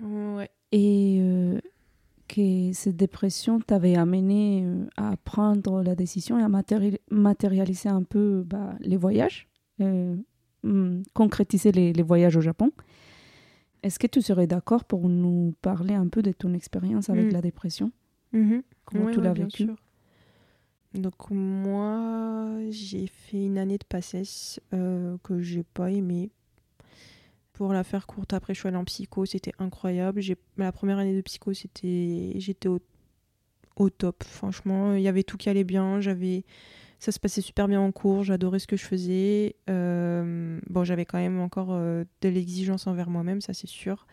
Ouais. 0.00 0.48
Et 0.72 1.20
que 2.28 2.72
cette 2.72 2.96
dépression 2.96 3.60
t'avait 3.60 3.96
amené 3.96 4.64
euh, 4.64 4.86
à 4.96 5.16
prendre 5.16 5.82
la 5.82 5.94
décision 5.94 6.38
et 6.38 6.42
à 6.42 6.48
matérialiser 7.10 7.88
un 7.88 8.02
peu 8.02 8.44
bah, 8.46 8.74
les 8.80 8.96
voyages, 8.96 9.48
euh, 9.80 10.16
hmm, 10.62 11.02
concrétiser 11.14 11.72
les, 11.72 12.02
voyages 12.02 12.36
au 12.36 12.40
Japon. 12.40 12.70
Est-ce 13.82 13.98
que 13.98 14.06
tu 14.06 14.22
serais 14.22 14.46
d'accord 14.46 14.84
pour 14.84 15.08
nous 15.08 15.54
parler 15.62 15.94
un 15.94 16.08
peu 16.08 16.22
de 16.22 16.32
ton 16.32 16.52
expérience 16.52 17.10
avec 17.10 17.26
mm. 17.26 17.32
la 17.32 17.40
dépression? 17.40 17.92
Mm-hmm. 18.34 18.62
Comment 18.84 19.10
tu 19.10 19.20
l'as 19.20 19.32
vécu 19.32 19.68
Donc 20.94 21.30
moi, 21.30 22.48
j'ai 22.70 23.06
fait 23.06 23.44
une 23.44 23.58
année 23.58 23.78
de 23.78 23.86
passesse 23.88 24.60
euh, 24.74 25.16
que 25.22 25.40
j'ai 25.40 25.62
pas 25.62 25.90
aimé 25.90 26.30
pour 27.58 27.72
la 27.72 27.82
faire 27.82 28.06
courte, 28.06 28.34
après 28.34 28.54
je 28.54 28.60
suis 28.60 28.68
allée 28.68 28.76
en 28.76 28.84
psycho, 28.84 29.26
c'était 29.26 29.52
incroyable. 29.58 30.20
La 30.56 30.70
première 30.70 30.98
année 30.98 31.16
de 31.16 31.20
psycho, 31.22 31.52
c'était 31.54 32.34
j'étais 32.36 32.68
au... 32.68 32.78
au, 33.74 33.90
top. 33.90 34.22
Franchement, 34.22 34.94
il 34.94 35.02
y 35.02 35.08
avait 35.08 35.24
tout 35.24 35.36
qui 35.36 35.48
allait 35.48 35.64
bien. 35.64 36.00
J'avais 36.00 36.44
ça 37.00 37.10
se 37.10 37.18
passait 37.18 37.40
super 37.40 37.66
bien 37.66 37.80
en 37.80 37.90
cours. 37.90 38.22
J'adorais 38.22 38.60
ce 38.60 38.68
que 38.68 38.76
je 38.76 38.84
faisais. 38.84 39.56
Euh, 39.68 40.60
bon, 40.70 40.84
j'avais 40.84 41.04
quand 41.04 41.18
même 41.18 41.40
encore 41.40 41.70
euh, 41.72 42.04
de 42.20 42.28
l'exigence 42.28 42.86
envers 42.86 43.10
moi-même, 43.10 43.40
ça 43.40 43.54
c'est 43.54 43.68
sûr. 43.68 44.06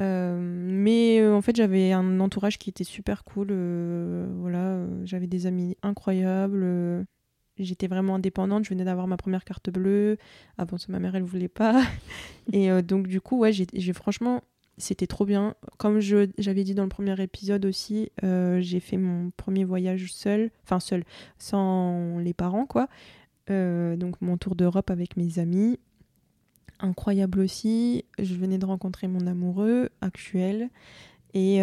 Euh, 0.00 0.36
mais 0.40 1.24
en 1.24 1.42
fait, 1.42 1.54
j'avais 1.54 1.92
un 1.92 2.18
entourage 2.18 2.58
qui 2.58 2.68
était 2.70 2.82
super 2.82 3.22
cool. 3.22 3.52
voilà, 4.40 4.84
j'avais 5.04 5.28
des 5.28 5.46
amis 5.46 5.76
incroyables 5.84 7.06
j'étais 7.58 7.86
vraiment 7.86 8.16
indépendante. 8.16 8.64
Je 8.64 8.70
venais 8.70 8.84
d'avoir 8.84 9.06
ma 9.06 9.16
première 9.16 9.44
carte 9.44 9.70
bleue. 9.70 10.18
Avant 10.58 10.78
ça, 10.78 10.86
ma 10.90 10.98
mère, 10.98 11.14
elle 11.14 11.22
voulait 11.22 11.48
pas. 11.48 11.82
et 12.52 12.70
euh, 12.70 12.82
donc, 12.82 13.06
du 13.06 13.20
coup, 13.20 13.38
ouais, 13.38 13.52
j'ai 13.52 13.92
franchement, 13.92 14.42
c'était 14.78 15.06
trop 15.06 15.24
bien. 15.24 15.54
Comme 15.78 16.00
j'avais 16.00 16.64
dit 16.64 16.74
dans 16.74 16.82
le 16.82 16.88
premier 16.88 17.20
épisode 17.20 17.64
aussi, 17.64 18.10
euh, 18.24 18.60
j'ai 18.60 18.80
fait 18.80 18.96
mon 18.96 19.30
premier 19.36 19.64
voyage 19.64 20.12
seul, 20.12 20.50
enfin 20.64 20.80
seul, 20.80 21.04
sans 21.38 22.18
les 22.18 22.34
parents, 22.34 22.66
quoi. 22.66 22.88
Euh, 23.50 23.96
donc, 23.96 24.20
mon 24.20 24.36
tour 24.36 24.56
d'Europe 24.56 24.90
avec 24.90 25.16
mes 25.16 25.38
amis. 25.38 25.78
incroyable 26.80 27.40
aussi. 27.40 28.04
Je 28.18 28.34
venais 28.34 28.58
de 28.58 28.66
rencontrer 28.66 29.08
mon 29.08 29.26
amoureux 29.26 29.88
actuel. 30.02 30.68
Et, 31.32 31.56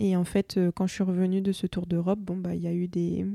et 0.00 0.16
en 0.16 0.24
fait, 0.24 0.60
quand 0.76 0.86
je 0.86 0.94
suis 0.94 1.02
revenue 1.02 1.40
de 1.40 1.52
ce 1.52 1.66
tour 1.66 1.86
d'Europe, 1.86 2.20
bon, 2.20 2.36
bah, 2.36 2.54
il 2.54 2.62
y 2.62 2.68
a 2.68 2.72
eu 2.72 2.86
des. 2.86 3.26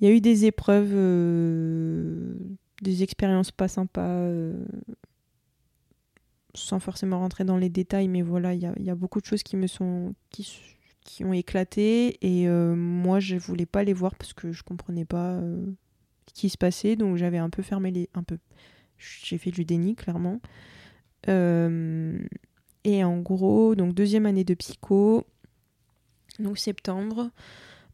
Il 0.00 0.08
y 0.08 0.10
a 0.10 0.14
eu 0.14 0.20
des 0.20 0.46
épreuves, 0.46 0.92
euh, 0.92 2.34
des 2.82 3.02
expériences 3.02 3.50
pas 3.50 3.68
sympas, 3.68 4.28
sans 6.54 6.80
forcément 6.80 7.18
rentrer 7.18 7.44
dans 7.44 7.56
les 7.56 7.68
détails, 7.68 8.08
mais 8.08 8.22
voilà, 8.22 8.54
il 8.54 8.62
y 8.62 8.90
a, 8.90 8.94
beaucoup 8.94 9.20
de 9.20 9.26
choses 9.26 9.42
qui 9.42 9.56
me 9.56 9.66
sont. 9.66 10.14
qui, 10.30 10.60
qui 11.04 11.24
ont 11.24 11.32
éclaté, 11.32 12.18
et 12.22 12.48
moi, 12.48 13.20
je 13.20 13.36
voulais 13.36 13.66
pas 13.66 13.84
les 13.84 13.92
voir 13.92 14.14
parce 14.14 14.32
que 14.32 14.52
je 14.52 14.62
comprenais 14.62 15.04
pas 15.04 15.40
ce 16.28 16.34
qui 16.34 16.48
se 16.48 16.56
passait, 16.56 16.96
donc 16.96 17.16
j'avais 17.16 17.38
un 17.38 17.50
peu 17.50 17.62
fermé 17.62 17.90
les. 17.90 18.08
un 18.14 18.22
peu 18.22 18.38
j'ai 19.00 19.38
fait 19.38 19.50
du 19.50 19.64
déni, 19.64 19.94
clairement. 19.94 20.40
Euh, 21.28 22.18
et 22.84 23.04
en 23.04 23.18
gros, 23.18 23.74
donc 23.74 23.94
deuxième 23.94 24.26
année 24.26 24.44
de 24.44 24.54
psycho, 24.54 25.26
donc 26.38 26.58
septembre. 26.58 27.30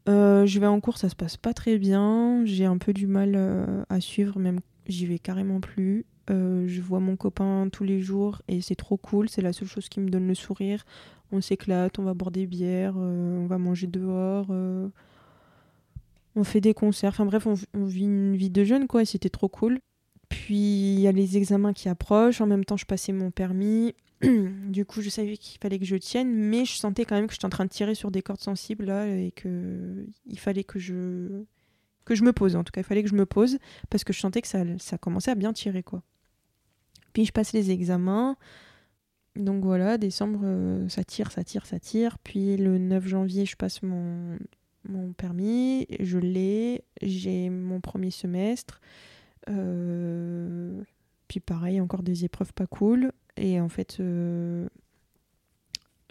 Euh, 0.07 0.45
je 0.45 0.59
vais 0.59 0.67
en 0.67 0.79
cours, 0.79 0.97
ça 0.97 1.09
se 1.09 1.15
passe 1.15 1.37
pas 1.37 1.53
très 1.53 1.77
bien. 1.77 2.43
J'ai 2.45 2.65
un 2.65 2.77
peu 2.77 2.93
du 2.93 3.07
mal 3.07 3.33
euh, 3.35 3.83
à 3.89 3.99
suivre, 3.99 4.39
même 4.39 4.59
j'y 4.87 5.05
vais 5.05 5.19
carrément 5.19 5.59
plus. 5.59 6.05
je 6.29 6.81
vois 6.81 6.99
mon 6.99 7.15
copain 7.15 7.67
tous 7.71 7.83
les 7.83 7.99
jours 7.99 8.41
et 8.47 8.61
c'est 8.61 8.75
trop 8.75 8.97
cool. 8.97 9.29
C'est 9.29 9.41
la 9.41 9.53
seule 9.53 9.67
chose 9.67 9.89
qui 9.89 9.99
me 9.99 10.09
donne 10.09 10.27
le 10.27 10.35
sourire. 10.35 10.85
On 11.31 11.41
s'éclate, 11.41 11.99
on 11.99 12.03
va 12.03 12.13
boire 12.13 12.31
des 12.31 12.47
bières, 12.47 12.95
on 12.95 13.47
va 13.47 13.57
manger 13.57 13.87
dehors, 13.87 14.47
on 16.35 16.43
fait 16.43 16.61
des 16.61 16.73
concerts. 16.73 17.09
Enfin 17.09 17.25
bref, 17.25 17.45
on, 17.47 17.55
on 17.73 17.85
vit 17.85 18.05
une 18.05 18.35
vie 18.35 18.49
de 18.49 18.63
jeune 18.63 18.87
quoi. 18.87 19.03
C'était 19.03 19.29
trop 19.29 19.49
cool. 19.49 19.79
Puis 20.29 20.93
il 20.93 20.99
y 20.99 21.07
a 21.07 21.11
les 21.11 21.37
examens 21.37 21.73
qui 21.73 21.89
approchent. 21.89 22.41
En 22.41 22.47
même 22.47 22.65
temps, 22.65 22.77
je 22.77 22.85
passais 22.85 23.11
mon 23.11 23.31
permis. 23.31 23.93
du 24.21 24.85
coup, 24.85 25.01
je 25.01 25.09
savais 25.09 25.37
qu'il 25.37 25.59
fallait 25.59 25.79
que 25.79 25.85
je 25.85 25.95
tienne, 25.95 26.33
mais 26.33 26.65
je 26.65 26.73
sentais 26.73 27.05
quand 27.05 27.15
même 27.15 27.27
que 27.27 27.33
j'étais 27.33 27.45
en 27.45 27.49
train 27.49 27.65
de 27.65 27.69
tirer 27.69 27.95
sur 27.95 28.11
des 28.11 28.21
cordes 28.21 28.41
sensibles 28.41 28.89
et 28.89 29.31
que 29.35 30.05
il 30.25 30.39
fallait 30.39 30.63
que 30.63 30.79
je 30.79 30.93
me 32.23 32.31
pose. 32.31 32.55
En 32.55 32.63
tout 32.63 32.71
cas, 32.71 32.81
il 32.81 32.85
fallait 32.85 33.03
que 33.03 33.09
je 33.09 33.15
me 33.15 33.25
pose 33.25 33.59
parce 33.89 34.03
que 34.03 34.13
je 34.13 34.19
sentais 34.19 34.41
que 34.41 34.47
ça, 34.47 34.63
ça 34.79 34.97
commençait 34.97 35.31
à 35.31 35.35
bien 35.35 35.53
tirer 35.53 35.83
quoi. 35.83 36.01
Puis 37.13 37.25
je 37.25 37.31
passe 37.31 37.53
les 37.53 37.71
examens. 37.71 38.37
Donc 39.35 39.63
voilà, 39.63 39.97
décembre, 39.97 40.41
euh, 40.43 40.89
ça 40.89 41.03
tire, 41.03 41.31
ça 41.31 41.43
tire, 41.43 41.65
ça 41.65 41.79
tire. 41.79 42.17
Puis 42.19 42.57
le 42.57 42.77
9 42.77 43.07
janvier, 43.07 43.45
je 43.45 43.55
passe 43.55 43.83
mon, 43.83 44.37
mon 44.87 45.13
permis, 45.13 45.85
je 45.99 46.17
l'ai, 46.17 46.83
j'ai 47.01 47.49
mon 47.49 47.81
premier 47.81 48.11
semestre. 48.11 48.81
Euh, 49.49 50.81
puis 51.27 51.39
pareil, 51.39 51.79
encore 51.79 52.03
des 52.03 52.25
épreuves 52.25 52.53
pas 52.53 52.67
cool. 52.67 53.11
Et 53.37 53.59
en 53.61 53.69
fait, 53.69 53.97
euh, 53.99 54.67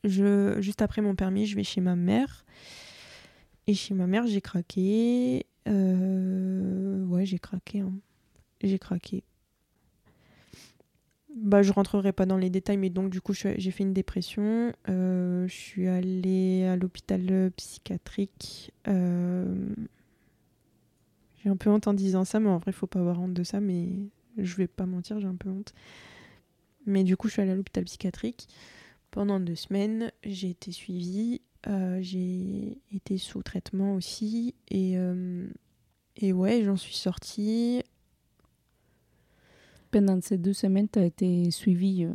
je, 0.04 0.60
juste 0.60 0.82
après 0.82 1.02
mon 1.02 1.14
permis, 1.14 1.46
je 1.46 1.56
vais 1.56 1.64
chez 1.64 1.80
ma 1.80 1.96
mère. 1.96 2.44
Et 3.66 3.74
chez 3.74 3.94
ma 3.94 4.06
mère, 4.06 4.26
j'ai 4.26 4.40
craqué. 4.40 5.46
Euh, 5.68 7.04
ouais, 7.06 7.26
j'ai 7.26 7.38
craqué. 7.38 7.80
Hein. 7.80 7.92
J'ai 8.62 8.78
craqué. 8.78 9.24
Bah, 11.34 11.62
je 11.62 11.72
rentrerai 11.72 12.12
pas 12.12 12.24
dans 12.24 12.38
les 12.38 12.48
détails, 12.48 12.78
mais 12.78 12.88
donc 12.88 13.10
du 13.10 13.20
coup, 13.20 13.34
j'ai 13.34 13.70
fait 13.70 13.82
une 13.82 13.92
dépression. 13.92 14.72
je 14.86 15.46
suis 15.48 15.86
allée 15.86 16.64
à 16.64 16.76
l'hôpital 16.76 17.50
psychiatrique. 17.56 18.72
J'ai 21.46 21.50
un 21.50 21.56
peu 21.56 21.68
honte 21.70 21.86
en 21.86 21.94
disant 21.94 22.24
ça, 22.24 22.40
mais 22.40 22.48
en 22.48 22.58
vrai, 22.58 22.72
faut 22.72 22.86
pas 22.86 23.00
avoir 23.00 23.20
honte 23.20 23.34
de 23.34 23.44
ça, 23.44 23.60
mais 23.60 23.88
je 24.38 24.56
vais 24.56 24.66
pas 24.66 24.86
mentir, 24.86 25.20
j'ai 25.20 25.26
un 25.28 25.36
peu 25.36 25.50
honte. 25.50 25.74
Mais 26.86 27.04
du 27.04 27.16
coup, 27.16 27.28
je 27.28 27.34
suis 27.34 27.42
allée 27.42 27.50
à 27.50 27.54
l'hôpital 27.56 27.84
psychiatrique. 27.84 28.48
Pendant 29.10 29.40
deux 29.40 29.54
semaines, 29.54 30.12
j'ai 30.24 30.50
été 30.50 30.72
suivie. 30.72 31.42
Euh, 31.66 31.98
j'ai 32.00 32.78
été 32.94 33.18
sous 33.18 33.42
traitement 33.42 33.94
aussi. 33.94 34.54
Et, 34.68 34.96
euh, 34.96 35.48
et 36.16 36.32
ouais, 36.32 36.62
j'en 36.64 36.76
suis 36.76 36.94
sortie. 36.94 37.82
Pendant 39.90 40.20
ces 40.20 40.38
deux 40.38 40.52
semaines, 40.52 40.88
tu 40.88 40.98
as 40.98 41.04
été 41.04 41.50
suivie 41.50 42.04
euh, 42.04 42.14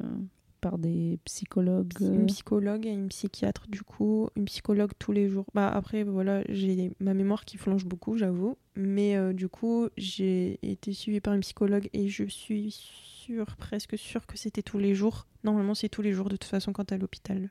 par 0.62 0.77
des 0.77 1.20
psychologues 1.25 1.94
Une 2.00 2.27
psychologue 2.27 2.86
et 2.86 2.91
une 2.91 3.10
psychiatre, 3.10 3.65
du 3.68 3.82
coup. 3.82 4.30
Une 4.36 4.46
psychologue 4.46 4.91
tous 4.98 5.12
les 5.12 5.27
jours. 5.27 5.46
Bah, 5.53 5.68
après, 5.70 6.03
voilà, 6.03 6.44
j'ai 6.48 6.91
ma 7.00 7.13
mémoire 7.13 7.44
qui 7.44 7.58
flanche 7.58 7.86
beaucoup, 7.86 8.15
j'avoue. 8.15 8.58
Mais 8.75 9.18
euh, 9.18 9.34
du 9.34 9.50
coup, 9.50 9.89
j'ai 9.98 10.60
été 10.62 10.94
suivie 10.94 11.20
par 11.20 11.34
une 11.34 11.41
psychologue 11.41 11.89
et 11.94 12.08
je 12.08 12.24
suis 12.25 12.72
sûre, 12.72 13.58
presque 13.58 13.98
sûre 13.98 14.25
que 14.25 14.38
c'était 14.38 14.63
tous 14.63 14.77
les 14.77 14.96
jours. 14.96 15.27
Normalement, 15.44 15.75
c'est 15.75 15.89
tous 15.89 16.01
les 16.01 16.13
jours, 16.13 16.30
de 16.30 16.38
toute 16.38 16.50
façon, 16.50 16.72
quand 16.72 16.86
t'es 16.86 16.96
à 16.96 16.98
l'hôpital. 16.98 17.50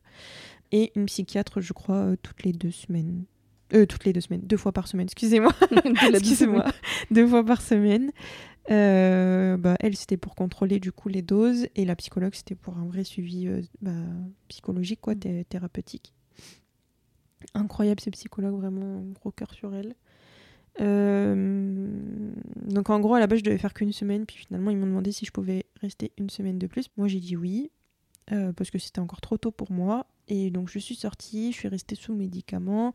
Et 0.72 0.92
une 0.94 1.06
psychiatre, 1.06 1.60
je 1.60 1.72
crois, 1.72 1.96
euh, 1.96 2.16
toutes 2.22 2.44
les 2.44 2.52
deux 2.52 2.70
semaines. 2.70 3.24
Euh, 3.72 3.86
toutes 3.86 4.04
les 4.04 4.12
deux 4.12 4.20
semaines, 4.20 4.40
deux 4.42 4.56
fois 4.56 4.72
par 4.72 4.88
semaine, 4.88 5.06
excusez-moi. 5.06 5.52
excusez-moi, 6.12 6.64
deux 7.12 7.26
fois 7.26 7.44
par 7.44 7.62
semaine. 7.62 8.10
Euh, 8.70 9.56
bah, 9.56 9.76
elle, 9.80 9.96
c'était 9.96 10.16
pour 10.16 10.34
contrôler 10.34 10.80
du 10.80 10.92
coup 10.92 11.08
les 11.08 11.22
doses 11.22 11.66
et 11.74 11.84
la 11.84 11.96
psychologue, 11.96 12.34
c'était 12.34 12.54
pour 12.54 12.76
un 12.76 12.86
vrai 12.86 13.04
suivi 13.04 13.48
euh, 13.48 13.62
bah, 13.80 13.90
psychologique, 14.48 15.00
quoi, 15.00 15.14
thérapeutique. 15.48 16.12
Incroyable 17.54 18.00
ces 18.00 18.10
psychologues, 18.10 18.54
vraiment 18.54 19.02
gros 19.14 19.30
cœur 19.30 19.52
sur 19.54 19.74
elle. 19.74 19.94
Euh, 20.80 21.88
donc 22.68 22.90
en 22.90 23.00
gros, 23.00 23.14
à 23.14 23.20
la 23.20 23.26
base, 23.26 23.40
je 23.40 23.44
devais 23.44 23.58
faire 23.58 23.74
qu'une 23.74 23.92
semaine, 23.92 24.26
puis 24.26 24.36
finalement, 24.36 24.70
ils 24.70 24.76
m'ont 24.76 24.86
demandé 24.86 25.10
si 25.10 25.24
je 25.24 25.32
pouvais 25.32 25.66
rester 25.80 26.12
une 26.18 26.30
semaine 26.30 26.58
de 26.58 26.66
plus. 26.66 26.88
Moi, 26.96 27.08
j'ai 27.08 27.20
dit 27.20 27.36
oui, 27.36 27.70
parce 28.56 28.70
que 28.70 28.78
c'était 28.78 29.00
encore 29.00 29.20
trop 29.20 29.36
tôt 29.36 29.50
pour 29.50 29.72
moi. 29.72 30.06
Et 30.28 30.50
donc, 30.50 30.68
je 30.68 30.78
suis 30.78 30.94
sortie, 30.94 31.52
je 31.52 31.58
suis 31.58 31.68
restée 31.68 31.96
sous 31.96 32.14
médicaments. 32.14 32.94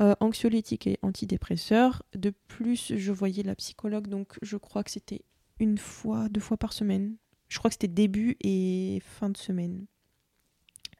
Euh, 0.00 0.14
anxiolytique 0.20 0.86
et 0.86 0.96
antidépresseur. 1.02 2.04
De 2.14 2.32
plus, 2.46 2.92
je 2.96 3.10
voyais 3.10 3.42
la 3.42 3.56
psychologue, 3.56 4.06
donc 4.06 4.38
je 4.42 4.56
crois 4.56 4.84
que 4.84 4.92
c'était 4.92 5.22
une 5.58 5.76
fois, 5.76 6.28
deux 6.28 6.40
fois 6.40 6.56
par 6.56 6.72
semaine. 6.72 7.16
Je 7.48 7.58
crois 7.58 7.68
que 7.68 7.74
c'était 7.74 7.88
début 7.88 8.36
et 8.40 9.02
fin 9.04 9.28
de 9.28 9.36
semaine 9.36 9.86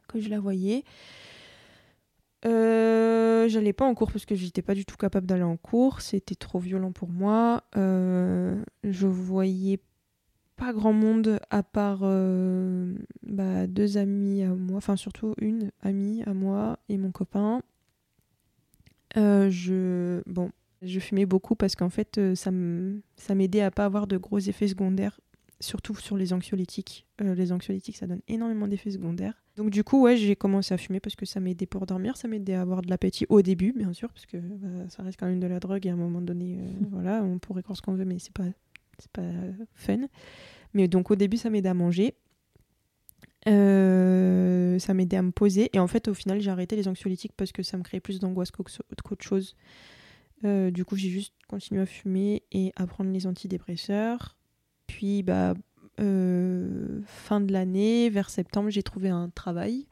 que 0.08 0.18
je 0.18 0.28
la 0.28 0.40
voyais. 0.40 0.82
Euh, 2.44 3.48
j'allais 3.48 3.72
pas 3.72 3.84
en 3.84 3.94
cours 3.94 4.10
parce 4.10 4.24
que 4.24 4.34
j'étais 4.34 4.62
pas 4.62 4.74
du 4.74 4.84
tout 4.84 4.96
capable 4.96 5.26
d'aller 5.26 5.42
en 5.44 5.56
cours, 5.56 6.00
c'était 6.00 6.34
trop 6.34 6.58
violent 6.58 6.90
pour 6.90 7.08
moi. 7.08 7.62
Euh, 7.76 8.60
je 8.82 9.06
voyais 9.06 9.78
pas 10.58 10.72
grand 10.72 10.92
monde 10.92 11.38
à 11.50 11.62
part 11.62 12.00
euh, 12.02 12.92
bah, 13.22 13.66
deux 13.66 13.96
amis 13.96 14.42
à 14.42 14.48
moi, 14.48 14.76
enfin 14.76 14.96
surtout 14.96 15.34
une 15.40 15.70
amie 15.82 16.22
à 16.26 16.34
moi 16.34 16.78
et 16.88 16.98
mon 16.98 17.12
copain. 17.12 17.62
Euh, 19.16 19.48
je, 19.50 20.20
bon, 20.26 20.50
je 20.82 20.98
fumais 20.98 21.26
beaucoup 21.26 21.54
parce 21.54 21.76
qu'en 21.76 21.88
fait, 21.88 22.18
euh, 22.18 22.34
ça 22.34 22.50
m'aidait 23.34 23.62
à 23.62 23.70
pas 23.70 23.84
avoir 23.84 24.06
de 24.06 24.16
gros 24.16 24.40
effets 24.40 24.68
secondaires, 24.68 25.20
surtout 25.60 25.94
sur 25.94 26.16
les 26.16 26.32
anxiolytiques. 26.32 27.06
Euh, 27.20 27.34
les 27.34 27.52
anxiolytiques, 27.52 27.96
ça 27.96 28.06
donne 28.06 28.20
énormément 28.26 28.66
d'effets 28.66 28.90
secondaires. 28.90 29.34
Donc 29.56 29.70
du 29.70 29.82
coup, 29.84 30.02
ouais, 30.02 30.16
j'ai 30.16 30.36
commencé 30.36 30.74
à 30.74 30.76
fumer 30.76 31.00
parce 31.00 31.16
que 31.16 31.26
ça 31.26 31.40
m'aidait 31.40 31.66
pour 31.66 31.86
dormir, 31.86 32.16
ça 32.16 32.28
m'aidait 32.28 32.54
à 32.54 32.60
avoir 32.60 32.82
de 32.82 32.90
l'appétit 32.90 33.26
au 33.28 33.42
début, 33.42 33.72
bien 33.72 33.92
sûr, 33.92 34.08
parce 34.12 34.26
que 34.26 34.36
bah, 34.36 34.88
ça 34.88 35.02
reste 35.02 35.18
quand 35.18 35.26
même 35.26 35.40
de 35.40 35.46
la 35.46 35.60
drogue 35.60 35.86
et 35.86 35.90
à 35.90 35.94
un 35.94 35.96
moment 35.96 36.20
donné, 36.20 36.58
voilà, 36.90 37.22
on 37.22 37.38
pourrait 37.38 37.62
croire 37.62 37.76
ce 37.76 37.82
qu'on 37.82 37.94
veut, 37.94 38.04
mais 38.04 38.18
c'est 38.18 38.32
pas, 38.32 38.44
c'est 38.98 39.10
pas 39.10 39.22
fun. 39.74 40.06
Mais 40.74 40.88
donc 40.88 41.10
au 41.10 41.16
début, 41.16 41.36
ça 41.36 41.50
m'aidait 41.50 41.68
à 41.68 41.74
manger. 41.74 42.14
Euh, 43.46 44.78
ça 44.78 44.94
m'aidait 44.94 45.16
à 45.16 45.22
me 45.22 45.30
poser. 45.30 45.70
Et 45.72 45.78
en 45.78 45.86
fait, 45.86 46.08
au 46.08 46.14
final, 46.14 46.40
j'ai 46.40 46.50
arrêté 46.50 46.76
les 46.76 46.88
anxiolytiques 46.88 47.32
parce 47.36 47.52
que 47.52 47.62
ça 47.62 47.76
me 47.76 47.82
créait 47.82 48.00
plus 48.00 48.20
d'angoisse 48.20 48.50
qu'autre 48.50 49.24
chose. 49.24 49.54
Euh, 50.44 50.70
du 50.70 50.84
coup, 50.84 50.96
j'ai 50.96 51.08
juste 51.08 51.34
continué 51.48 51.80
à 51.80 51.86
fumer 51.86 52.42
et 52.52 52.72
à 52.76 52.86
prendre 52.86 53.10
les 53.10 53.26
antidépresseurs. 53.26 54.36
Puis, 54.86 55.22
bah, 55.22 55.54
euh, 56.00 57.00
fin 57.06 57.40
de 57.40 57.52
l'année, 57.52 58.10
vers 58.10 58.30
septembre, 58.30 58.70
j'ai 58.70 58.82
trouvé 58.82 59.08
un 59.08 59.30
travail. 59.30 59.86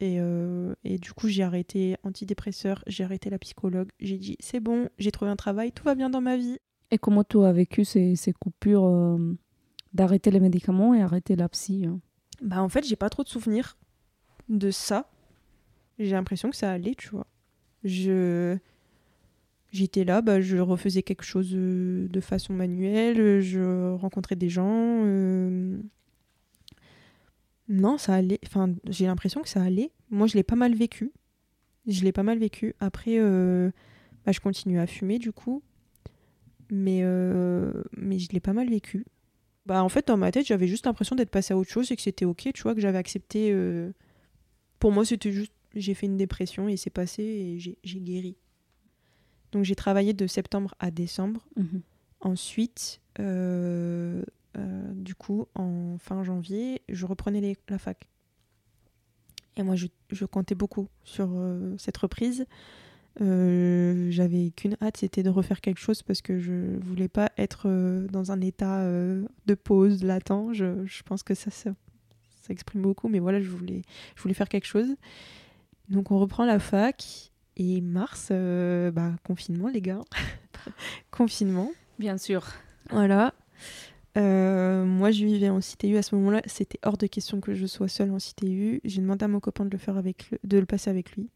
Et, 0.00 0.18
et 0.84 0.98
du 0.98 1.12
coup, 1.12 1.26
j'ai 1.26 1.42
arrêté 1.42 1.96
antidépresseurs, 2.04 2.84
j'ai 2.86 3.02
arrêté 3.02 3.30
la 3.30 3.38
psychologue. 3.40 3.88
J'ai 3.98 4.16
dit, 4.16 4.36
c'est 4.38 4.60
bon, 4.60 4.88
j'ai 4.98 5.10
trouvé 5.10 5.28
un 5.28 5.34
travail, 5.34 5.72
tout 5.72 5.82
va 5.82 5.96
bien 5.96 6.08
dans 6.08 6.20
ma 6.20 6.36
vie. 6.36 6.60
Et 6.90 6.98
comment 6.98 7.24
tu 7.24 7.42
as 7.42 7.52
vécu 7.52 7.84
ces, 7.84 8.16
coupures 8.40 9.18
d'arrêter 9.92 10.30
les 10.30 10.40
médicaments 10.40 10.94
et 10.94 11.02
arrêter 11.02 11.36
la 11.36 11.48
psy 11.48 11.86
hein? 11.86 12.00
Bah 12.40 12.62
en 12.62 12.68
fait, 12.68 12.86
j'ai 12.86 12.96
pas 12.96 13.10
trop 13.10 13.24
de 13.24 13.28
souvenirs 13.28 13.76
de 14.48 14.70
ça. 14.70 15.10
J'ai 15.98 16.12
l'impression 16.12 16.50
que 16.50 16.56
ça 16.56 16.70
allait, 16.70 16.94
tu 16.94 17.08
vois. 17.08 17.26
Je 17.84 18.56
j'étais 19.70 20.04
là, 20.04 20.22
bah, 20.22 20.40
je 20.40 20.56
refaisais 20.56 21.02
quelque 21.02 21.24
chose 21.24 21.50
euh, 21.54 22.08
de 22.08 22.20
façon 22.20 22.52
manuelle, 22.52 23.40
je 23.40 23.92
rencontrais 23.94 24.36
des 24.36 24.48
gens. 24.48 25.02
Euh. 25.04 25.78
Non, 27.68 27.98
ça 27.98 28.14
allait. 28.14 28.40
Enfin, 28.46 28.72
j'ai 28.88 29.06
l'impression 29.06 29.42
que 29.42 29.48
ça 29.48 29.62
allait. 29.62 29.90
Moi, 30.10 30.26
je 30.26 30.34
l'ai 30.34 30.42
pas 30.42 30.56
mal 30.56 30.74
vécu. 30.74 31.12
Je 31.86 32.04
l'ai 32.04 32.12
pas 32.12 32.22
mal 32.22 32.38
vécu. 32.38 32.74
Après, 32.80 33.18
euh, 33.18 33.70
bah, 34.24 34.32
je 34.32 34.40
continue 34.40 34.78
à 34.78 34.86
fumer 34.86 35.18
du 35.18 35.32
coup. 35.32 35.62
Mais, 36.70 37.02
mais 37.96 38.18
je 38.18 38.28
l'ai 38.32 38.40
pas 38.40 38.52
mal 38.52 38.68
vécu. 38.68 39.06
Bah, 39.66 39.82
en 39.82 39.88
fait, 39.88 40.08
dans 40.08 40.16
ma 40.16 40.30
tête, 40.32 40.46
j'avais 40.46 40.66
juste 40.68 40.86
l'impression 40.86 41.14
d'être 41.16 41.30
passée 41.30 41.52
à 41.52 41.56
autre 41.58 41.70
chose 41.70 41.90
et 41.92 41.96
que 41.96 42.02
c'était 42.02 42.24
ok, 42.24 42.50
tu 42.54 42.62
vois, 42.62 42.74
que 42.74 42.80
j'avais 42.80 42.98
accepté. 42.98 43.50
euh, 43.52 43.92
Pour 44.78 44.92
moi, 44.92 45.04
c'était 45.04 45.32
juste. 45.32 45.52
J'ai 45.74 45.92
fait 45.94 46.06
une 46.06 46.16
dépression 46.16 46.68
et 46.68 46.76
c'est 46.78 46.88
passé 46.90 47.22
et 47.22 47.58
j'ai 47.58 48.00
guéri. 48.00 48.36
Donc, 49.52 49.64
j'ai 49.64 49.74
travaillé 49.74 50.14
de 50.14 50.26
septembre 50.26 50.74
à 50.78 50.90
décembre. 50.90 51.46
Mhm. 51.56 51.82
Ensuite, 52.20 53.00
euh, 53.20 54.22
euh, 54.56 54.92
du 54.94 55.14
coup, 55.14 55.46
en 55.54 55.96
fin 55.98 56.24
janvier, 56.24 56.80
je 56.88 57.04
reprenais 57.06 57.40
les- 57.42 57.56
la 57.68 57.78
fac. 57.78 58.08
Et 59.56 59.62
moi, 59.62 59.74
je, 59.76 59.86
je 60.10 60.24
comptais 60.24 60.54
beaucoup 60.54 60.88
sur 61.04 61.28
euh, 61.34 61.74
cette 61.78 61.96
reprise. 61.98 62.46
Euh, 63.20 64.10
J'avais 64.10 64.50
qu'une 64.50 64.76
hâte, 64.80 64.98
c'était 64.98 65.22
de 65.22 65.30
refaire 65.30 65.60
quelque 65.60 65.80
chose 65.80 66.02
parce 66.02 66.22
que 66.22 66.38
je 66.38 66.76
voulais 66.80 67.08
pas 67.08 67.30
être 67.36 67.62
euh, 67.68 68.06
dans 68.08 68.30
un 68.32 68.40
état 68.40 68.80
euh, 68.80 69.24
de 69.46 69.54
pause 69.54 70.02
latent. 70.04 70.52
Je, 70.52 70.84
je 70.86 71.02
pense 71.02 71.22
que 71.22 71.34
ça, 71.34 71.50
ça, 71.50 71.70
ça 72.42 72.52
exprime 72.52 72.82
beaucoup, 72.82 73.08
mais 73.08 73.18
voilà, 73.18 73.40
je 73.40 73.48
voulais, 73.48 73.82
je 74.16 74.22
voulais 74.22 74.34
faire 74.34 74.48
quelque 74.48 74.66
chose. 74.66 74.88
Donc, 75.88 76.10
on 76.10 76.18
reprend 76.18 76.44
la 76.44 76.58
fac. 76.58 77.32
Et 77.60 77.80
mars, 77.80 78.30
bah, 78.30 79.16
confinement, 79.24 79.66
les 79.68 79.80
gars. 79.80 80.00
confinement. 81.10 81.72
Bien 81.98 82.16
sûr. 82.16 82.46
Voilà. 82.90 83.34
Moi, 84.14 85.10
je 85.10 85.24
vivais 85.24 85.48
en 85.48 85.58
CTU 85.60 85.96
à 85.96 86.02
ce 86.02 86.14
moment-là. 86.14 86.40
C'était 86.46 86.78
hors 86.84 86.96
de 86.96 87.06
question 87.08 87.40
que 87.40 87.54
je 87.54 87.66
sois 87.66 87.88
seule 87.88 88.12
en 88.12 88.18
CTU. 88.18 88.80
J'ai 88.84 89.00
demandé 89.00 89.24
à 89.24 89.28
mon 89.28 89.40
copain 89.40 89.64
de 89.64 89.70
le 89.70 89.78
faire 89.78 89.96
avec 89.96 90.30
le- 90.30 90.38
de 90.44 90.58
le 90.58 90.66
passer 90.66 90.88
avec 90.90 91.16
lui. 91.16 91.28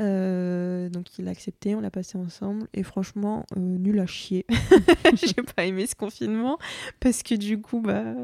Euh, 0.00 0.88
donc 0.88 1.18
il 1.18 1.28
a 1.28 1.30
accepté, 1.30 1.74
on 1.74 1.80
l'a 1.80 1.90
passé 1.90 2.18
ensemble. 2.18 2.66
Et 2.74 2.82
franchement, 2.82 3.44
euh, 3.56 3.60
nul 3.60 3.98
à 4.00 4.06
chier. 4.06 4.44
J'ai 5.14 5.34
pas 5.56 5.64
aimé 5.66 5.86
ce 5.86 5.94
confinement 5.94 6.58
parce 7.00 7.22
que 7.22 7.34
du 7.34 7.60
coup, 7.60 7.80
bah, 7.80 8.14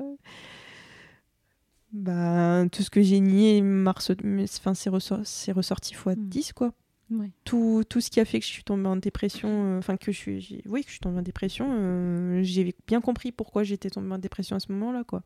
bah 1.93 2.65
tout 2.71 2.83
ce 2.83 2.91
que 2.91 3.03
j'ai 3.03 3.21
nié, 3.21 3.63
enfin, 3.63 4.75
c'est 4.75 4.91
ressor- 4.91 5.25
c'est 5.25 5.53
ressorti 5.53 5.95
fois 5.95 6.15
Mm. 6.15 6.29
10 6.29 6.53
quoi 6.53 6.73
Ouais. 7.11 7.31
tout, 7.45 7.83
tout 7.89 8.01
ce 8.01 8.09
qui 8.09 8.21
a 8.21 8.25
fait 8.25 8.39
que 8.39 8.47
je 8.47 8.51
suis 8.53 8.63
tombée 8.63 8.87
en 8.87 8.95
dépression, 8.95 9.49
euh, 9.51 9.79
enfin 9.79 9.97
que 9.97 10.13
je 10.13 10.17
suis, 10.17 10.41
j'ai- 10.41 10.63
oui, 10.69 10.83
que 10.83 10.87
je 10.87 10.93
suis 10.93 11.01
tombée 11.01 11.19
en 11.19 11.23
dépression, 11.23 12.39
j'ai 12.43 12.73
bien 12.87 13.01
compris 13.01 13.33
pourquoi 13.33 13.65
j'étais 13.65 13.91
tombée 13.91 14.13
en 14.15 14.19
dépression 14.19 14.55
à 14.55 14.61
ce 14.61 14.71
moment-là, 14.71 15.03
quoi. 15.03 15.25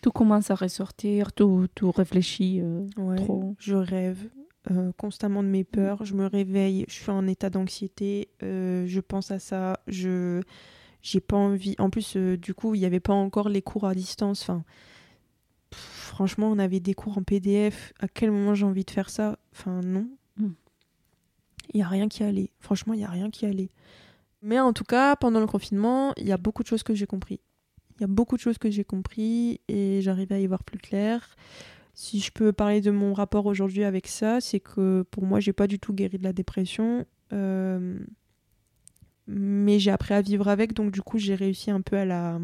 Tout 0.00 0.12
commence 0.12 0.50
à 0.50 0.54
ressortir, 0.54 1.34
tout, 1.34 1.66
tout 1.74 1.90
réfléchit. 1.90 2.62
Ouais, 2.96 3.16
Trop. 3.16 3.54
Je 3.58 3.74
rêve 3.74 4.18
euh, 4.70 4.92
constamment 4.96 5.42
de 5.42 5.48
mes 5.48 5.64
peurs, 5.64 6.04
je 6.04 6.14
me 6.14 6.26
réveille, 6.26 6.84
je 6.88 6.94
suis 6.94 7.10
en 7.10 7.26
état 7.26 7.50
d'anxiété, 7.50 8.28
euh, 8.42 8.86
je 8.86 9.00
pense 9.00 9.30
à 9.30 9.38
ça, 9.38 9.80
je 9.86 10.42
j'ai 11.02 11.20
pas 11.20 11.36
envie. 11.36 11.76
En 11.78 11.88
plus, 11.88 12.16
euh, 12.16 12.36
du 12.36 12.52
coup, 12.52 12.74
il 12.74 12.80
n'y 12.80 12.84
avait 12.84 12.98
pas 12.98 13.12
encore 13.12 13.48
les 13.48 13.62
cours 13.62 13.86
à 13.86 13.94
distance. 13.94 14.42
Enfin, 14.42 14.64
pff, 15.70 15.78
franchement, 15.80 16.48
on 16.50 16.58
avait 16.58 16.80
des 16.80 16.94
cours 16.94 17.16
en 17.16 17.22
PDF. 17.22 17.92
À 18.00 18.08
quel 18.08 18.32
moment 18.32 18.54
j'ai 18.54 18.66
envie 18.66 18.84
de 18.84 18.90
faire 18.90 19.08
ça? 19.08 19.38
Enfin, 19.52 19.80
non. 19.82 20.08
Mm. 20.36 20.48
Il 21.74 21.80
y 21.80 21.82
a 21.82 21.88
rien 21.88 22.08
qui 22.08 22.24
allait. 22.24 22.50
Franchement, 22.58 22.92
il 22.92 23.00
y 23.00 23.04
a 23.04 23.10
rien 23.10 23.30
qui 23.30 23.46
allait. 23.46 23.70
Mais 24.42 24.58
en 24.58 24.72
tout 24.72 24.84
cas, 24.84 25.14
pendant 25.14 25.38
le 25.38 25.46
confinement, 25.46 26.12
il 26.16 26.26
y 26.26 26.32
a 26.32 26.36
beaucoup 26.36 26.64
de 26.64 26.68
choses 26.68 26.82
que 26.82 26.94
j'ai 26.94 27.06
compris. 27.06 27.38
Il 27.98 28.00
y 28.00 28.04
a 28.04 28.08
beaucoup 28.08 28.36
de 28.36 28.40
choses 28.40 28.58
que 28.58 28.70
j'ai 28.70 28.84
compris 28.84 29.60
et 29.68 30.00
j'arrive 30.02 30.32
à 30.32 30.40
y 30.40 30.46
voir 30.46 30.64
plus 30.64 30.78
clair. 30.78 31.36
Si 31.98 32.20
je 32.20 32.30
peux 32.30 32.52
parler 32.52 32.82
de 32.82 32.90
mon 32.90 33.14
rapport 33.14 33.46
aujourd'hui 33.46 33.82
avec 33.82 34.06
ça, 34.06 34.42
c'est 34.42 34.60
que 34.60 35.00
pour 35.10 35.24
moi, 35.24 35.40
j'ai 35.40 35.54
pas 35.54 35.66
du 35.66 35.78
tout 35.78 35.94
guéri 35.94 36.18
de 36.18 36.24
la 36.24 36.34
dépression. 36.34 37.06
Euh, 37.32 37.98
mais 39.26 39.78
j'ai 39.78 39.90
appris 39.90 40.12
à 40.12 40.20
vivre 40.20 40.46
avec, 40.48 40.74
donc 40.74 40.92
du 40.92 41.00
coup, 41.00 41.16
j'ai 41.18 41.34
réussi 41.34 41.70
un 41.70 41.80
peu 41.80 41.96
à 41.96 42.04
la, 42.04 42.38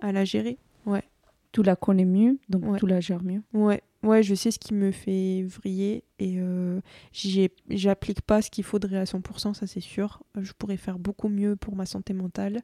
à 0.00 0.12
la 0.12 0.24
gérer. 0.24 0.58
Tu 1.52 1.62
la 1.62 1.76
connais 1.76 2.04
mieux, 2.04 2.38
donc 2.48 2.64
Ouais. 2.64 2.78
tu 2.80 2.86
la 2.88 2.98
gères 3.00 3.22
mieux. 3.22 3.40
Ouais, 3.52 3.80
ouais, 4.02 4.24
je 4.24 4.34
sais 4.34 4.50
ce 4.50 4.58
qui 4.58 4.74
me 4.74 4.90
fait 4.90 5.44
vriller 5.44 6.02
et 6.18 6.40
euh, 6.40 6.80
j'applique 7.70 8.22
pas 8.22 8.42
ce 8.42 8.50
qu'il 8.50 8.64
faudrait 8.64 8.96
à 8.98 9.04
100%, 9.04 9.54
ça 9.54 9.66
c'est 9.68 9.78
sûr. 9.78 10.24
Je 10.40 10.50
pourrais 10.52 10.76
faire 10.76 10.98
beaucoup 10.98 11.28
mieux 11.28 11.54
pour 11.54 11.76
ma 11.76 11.86
santé 11.86 12.12
mentale. 12.12 12.62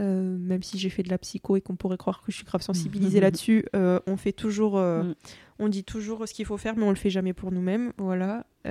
Euh, 0.00 0.36
même 0.38 0.62
si 0.62 0.78
j'ai 0.78 0.90
fait 0.90 1.02
de 1.02 1.08
la 1.10 1.18
psycho 1.18 1.56
et 1.56 1.60
qu'on 1.60 1.74
pourrait 1.76 1.96
croire 1.96 2.22
que 2.22 2.30
je 2.30 2.36
suis 2.36 2.44
grave 2.44 2.62
sensibilisée 2.62 3.18
là-dessus, 3.20 3.64
euh, 3.74 3.98
on 4.06 4.16
fait 4.16 4.32
toujours, 4.32 4.78
euh, 4.78 5.02
Mm. 5.02 5.14
on 5.58 5.68
dit 5.68 5.82
toujours 5.84 6.28
ce 6.28 6.34
qu'il 6.34 6.44
faut 6.46 6.56
faire, 6.56 6.76
mais 6.76 6.84
on 6.84 6.90
le 6.90 6.96
fait 6.96 7.10
jamais 7.10 7.32
pour 7.32 7.50
nous-mêmes, 7.52 7.92
voilà. 7.98 8.46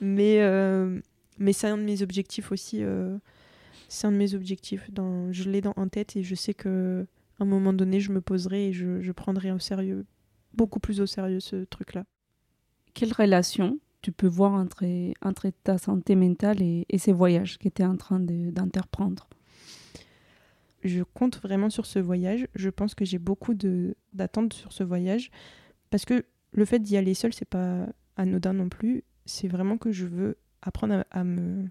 Mais 0.00 0.40
mais 1.40 1.52
c'est 1.52 1.68
un 1.68 1.78
de 1.78 1.82
mes 1.82 2.02
objectifs 2.02 2.50
aussi. 2.52 2.82
c'est 3.88 4.06
un 4.06 4.12
de 4.12 4.16
mes 4.16 4.34
objectifs. 4.34 4.90
Dans, 4.92 5.32
je 5.32 5.48
l'ai 5.48 5.60
dans 5.60 5.72
en 5.76 5.88
tête 5.88 6.16
et 6.16 6.22
je 6.22 6.34
sais 6.34 6.54
que 6.54 7.06
à 7.38 7.44
un 7.44 7.46
moment 7.46 7.72
donné, 7.72 8.00
je 8.00 8.10
me 8.12 8.20
poserai 8.20 8.68
et 8.68 8.72
je, 8.72 9.00
je 9.00 9.12
prendrai 9.12 9.52
au 9.52 9.58
sérieux, 9.60 10.04
beaucoup 10.54 10.80
plus 10.80 11.00
au 11.00 11.06
sérieux 11.06 11.38
ce 11.40 11.64
truc-là. 11.64 12.04
Quelle 12.94 13.12
relation 13.12 13.78
tu 14.02 14.10
peux 14.12 14.26
voir 14.26 14.52
entre, 14.54 14.84
entre 15.22 15.48
ta 15.62 15.78
santé 15.78 16.16
mentale 16.16 16.60
et, 16.62 16.84
et 16.88 16.98
ces 16.98 17.12
voyages 17.12 17.58
que 17.58 17.68
tu 17.68 17.82
es 17.82 17.84
en 17.84 17.96
train 17.96 18.18
de- 18.18 18.50
d'entreprendre? 18.50 19.28
Je 20.84 21.02
compte 21.02 21.40
vraiment 21.42 21.70
sur 21.70 21.86
ce 21.86 21.98
voyage. 21.98 22.46
Je 22.54 22.70
pense 22.70 22.94
que 22.94 23.04
j'ai 23.04 23.18
beaucoup 23.18 23.54
d'attentes 24.12 24.52
sur 24.52 24.72
ce 24.72 24.84
voyage 24.84 25.30
parce 25.90 26.04
que 26.04 26.24
le 26.52 26.64
fait 26.64 26.78
d'y 26.78 26.96
aller 26.96 27.14
seul, 27.14 27.32
c'est 27.32 27.48
pas 27.48 27.86
anodin 28.16 28.52
non 28.52 28.68
plus. 28.68 29.04
C'est 29.26 29.48
vraiment 29.48 29.76
que 29.76 29.92
je 29.92 30.06
veux 30.06 30.36
apprendre 30.62 31.04
à, 31.10 31.20
à 31.20 31.24
me. 31.24 31.64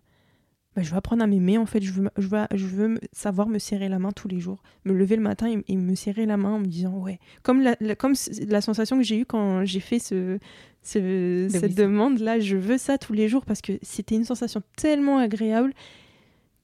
bah, 0.75 0.81
je 0.83 0.91
veux 0.91 0.97
apprendre 0.97 1.23
à 1.23 1.27
m'aimer 1.27 1.57
en 1.57 1.65
fait. 1.65 1.81
Je 1.81 1.91
veux, 1.91 2.09
je 2.17 2.27
veux, 2.27 2.37
je 2.53 2.65
veux 2.67 2.99
savoir 3.11 3.47
me 3.47 3.59
serrer 3.59 3.89
la 3.89 3.97
main 3.99 4.11
tous 4.11 4.27
les 4.27 4.39
jours. 4.39 4.61
Me 4.85 4.93
lever 4.93 5.15
le 5.15 5.21
matin 5.23 5.47
et, 5.49 5.63
et 5.67 5.75
me 5.77 5.95
serrer 5.95 6.25
la 6.25 6.37
main 6.37 6.51
en 6.51 6.59
me 6.59 6.65
disant 6.67 6.93
ouais. 6.99 7.19
Comme 7.43 7.61
la, 7.61 7.75
la- 7.79 7.95
comme 7.95 8.13
la 8.47 8.61
sensation 8.61 8.97
que 8.97 9.03
j'ai 9.03 9.19
eue 9.19 9.25
quand 9.25 9.65
j'ai 9.65 9.79
fait 9.79 9.99
ce, 9.99 10.37
ce- 10.83 11.47
cette 11.49 11.75
demande 11.75 12.19
là. 12.19 12.39
Je 12.39 12.55
veux 12.57 12.77
ça 12.77 12.97
tous 12.97 13.13
les 13.13 13.27
jours 13.27 13.45
parce 13.45 13.61
que 13.61 13.73
c'était 13.81 14.15
une 14.15 14.25
sensation 14.25 14.61
tellement 14.75 15.17
agréable 15.17 15.73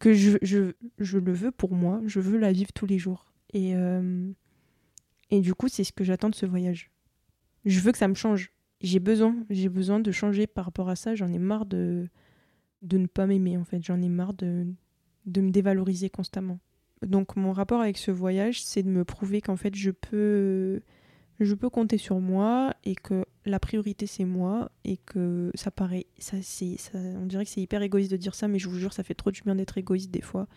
que 0.04 0.14
je, 0.14 0.38
je, 0.42 0.74
je 1.00 1.18
le 1.18 1.32
veux 1.32 1.52
pour 1.52 1.74
moi, 1.74 2.02
je 2.06 2.20
veux 2.20 2.38
la 2.38 2.52
vivre 2.52 2.74
tous 2.74 2.86
les 2.86 2.98
jours. 2.98 3.32
Et, 3.54 3.74
euh, 3.74 4.30
et 5.32 5.40
du 5.40 5.54
coup, 5.54 5.70
c'est 5.70 5.86
ce 5.86 5.94
que 5.94 6.04
j'attends 6.04 6.30
de 6.30 6.36
ce 6.36 6.46
voyage. 6.46 6.92
Je 7.64 7.80
veux 7.80 7.94
que 7.94 7.98
ça 7.98 8.10
me 8.10 8.14
change. 8.14 8.52
J'ai 8.82 9.00
besoin, 9.00 9.34
j'ai 9.50 9.70
besoin 9.70 10.02
de 10.02 10.12
changer 10.12 10.46
par 10.46 10.66
rapport 10.66 10.90
à 10.90 10.98
ça. 10.98 11.16
J'en 11.16 11.32
ai 11.32 11.40
marre 11.40 11.66
de, 11.66 12.10
de 12.82 12.98
ne 12.98 13.06
pas 13.08 13.28
m'aimer, 13.28 13.56
en 13.56 13.64
fait. 13.64 13.82
J'en 13.82 14.02
ai 14.02 14.10
marre 14.10 14.34
de, 14.34 14.68
de 15.26 15.40
me 15.40 15.52
dévaloriser 15.52 16.10
constamment. 16.10 16.60
Donc, 17.02 17.38
mon 17.38 17.54
rapport 17.54 17.80
avec 17.80 17.98
ce 17.98 18.12
voyage, 18.12 18.62
c'est 18.62 18.84
de 18.84 18.90
me 18.90 19.06
prouver 19.06 19.40
qu'en 19.40 19.56
fait, 19.56 19.74
je 19.74 19.92
peux, 19.92 20.82
je 21.40 21.54
peux 21.56 21.70
compter 21.70 21.98
sur 21.98 22.20
moi 22.20 22.74
et 22.84 22.96
que 22.96 23.26
la 23.46 23.60
priorité, 23.60 24.08
c'est 24.08 24.26
moi 24.26 24.72
et 24.86 24.98
que 24.98 25.52
ça 25.56 25.72
paraît, 25.72 26.06
ça, 26.18 26.38
c'est, 26.42 26.78
ça, 26.78 26.98
on 26.98 27.26
dirait 27.26 27.46
que 27.46 27.52
c'est 27.52 27.62
hyper 27.62 27.82
égoïste 27.82 28.12
de 28.12 28.18
dire 28.18 28.36
ça, 28.36 28.48
mais 28.48 28.60
je 28.60 28.70
vous 28.70 28.78
jure, 28.78 28.94
ça 28.94 29.04
fait 29.04 29.16
trop 29.16 29.32
du 29.32 29.42
bien 29.42 29.56
d'être 29.56 29.78
égoïste 29.78 30.12
des 30.12 30.22
fois. 30.22 30.48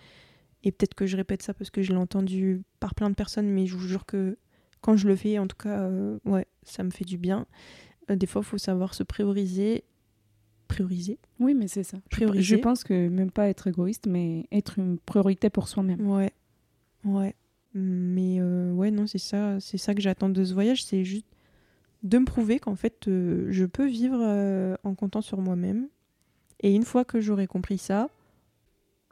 Et 0.65 0.73
peut-être 0.73 0.95
que 0.95 1.07
je 1.07 1.17
répète 1.17 1.43
ça 1.43 1.55
parce 1.55 1.71
que 1.71 1.83
je 1.83 1.93
l'ai 1.93 1.99
entendu 1.99 2.63
par 2.81 2.95
plein 2.95 3.11
de 3.11 3.15
personnes, 3.15 3.49
mais 3.49 3.67
je 3.67 3.77
vous 3.77 3.87
jure 3.87 4.05
que 4.07 4.37
quand 4.81 4.97
je 4.97 5.09
le 5.09 5.17
fais, 5.17 5.39
en 5.39 5.47
tout 5.47 5.57
cas, 5.57 5.81
euh, 5.81 6.19
ouais, 6.25 6.47
ça 6.63 6.83
me 6.83 6.91
fait 6.91 7.05
du 7.05 7.19
bien. 7.19 7.47
Euh, 8.11 8.17
des 8.17 8.27
fois, 8.27 8.43
il 8.43 8.49
faut 8.49 8.59
savoir 8.59 8.95
se 8.95 9.03
prioriser. 9.03 9.85
Prioriser 10.69 11.19
Oui, 11.39 11.55
mais 11.55 11.69
c'est 11.69 11.85
ça. 11.85 11.99
Prioriser. 12.11 12.43
Je 12.43 12.57
pense 12.57 12.83
que 12.85 13.09
même 13.09 13.31
pas 13.31 13.49
être 13.49 13.69
égoïste, 13.69 14.07
mais 14.07 14.47
être 14.51 14.79
une 14.79 14.99
priorité 14.99 15.51
pour 15.51 15.69
soi-même. 15.69 16.09
Ouais, 16.09 16.33
ouais. 17.05 17.35
Mais 17.79 18.39
euh, 18.41 18.73
ouais, 18.73 18.91
non, 18.91 19.07
c'est 19.07 19.19
ça, 19.19 19.61
c'est 19.61 19.77
ça 19.77 19.95
que 19.95 20.01
j'attends 20.01 20.31
de 20.31 20.43
ce 20.43 20.55
voyage, 20.55 20.83
c'est 20.83 21.05
juste 21.05 21.27
de 22.03 22.17
me 22.17 22.25
prouver 22.25 22.59
qu'en 22.59 22.75
fait, 22.75 23.07
euh, 23.07 23.49
je 23.51 23.67
peux 23.67 23.87
vivre 23.87 24.19
euh, 24.19 24.77
en 24.83 24.95
comptant 24.95 25.21
sur 25.21 25.43
moi-même. 25.43 25.89
Et 26.63 26.75
une 26.75 26.85
fois 26.85 27.05
que 27.05 27.21
j'aurai 27.21 27.47
compris 27.47 27.77
ça, 27.77 28.09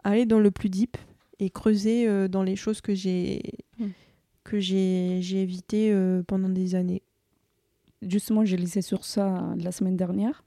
aller 0.03 0.25
dans 0.25 0.41
le 0.41 0.51
plus 0.51 0.71
deep 0.71 0.97
et 1.41 1.51
creuser 1.51 2.09
euh, 2.09 2.27
dans 2.27 2.43
les 2.43 2.57
choses 2.57 2.81
que 2.81 2.95
j'ai 2.95 3.43
Mm. 3.79 3.89
que 4.45 4.61
j'ai 4.61 5.19
j'ai 5.21 5.43
évitées 5.43 5.93
pendant 6.29 6.49
des 6.49 6.75
années. 6.77 7.03
Justement, 8.03 8.45
j'ai 8.45 8.57
lisé 8.57 8.83
sur 8.83 9.05
ça 9.05 9.53
la 9.59 9.73
semaine 9.73 9.97
dernière. 9.97 10.45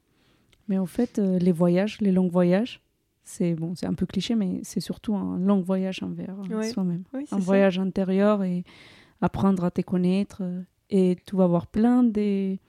Mais 0.70 0.78
en 0.78 0.86
fait, 0.86 1.18
les 1.18 1.52
voyages, 1.52 2.00
les 2.00 2.14
longs 2.14 2.30
voyages, 2.30 2.82
c'est 3.30 3.56
bon, 3.56 3.76
c'est 3.76 3.86
un 3.88 3.94
peu 3.94 4.06
cliché, 4.06 4.36
mais 4.36 4.62
c'est 4.64 4.80
surtout 4.80 5.16
un 5.16 5.38
long 5.38 5.60
voyage 5.62 6.02
envers 6.02 6.36
euh, 6.50 6.58
Ouais. 6.60 6.70
soi-même. 6.72 7.04
Oui, 7.14 7.26
Un 7.32 7.40
voyage 7.40 7.78
intérieur 7.78 8.44
et 8.44 8.64
apprendre 9.22 9.66
à 9.66 9.72
te 9.72 9.82
connaître. 9.82 10.40
euh, 10.42 10.62
Et 10.90 11.18
tu 11.26 11.36
vas 11.36 11.46
voir 11.48 11.68
plein 11.68 12.04
des, 12.04 12.60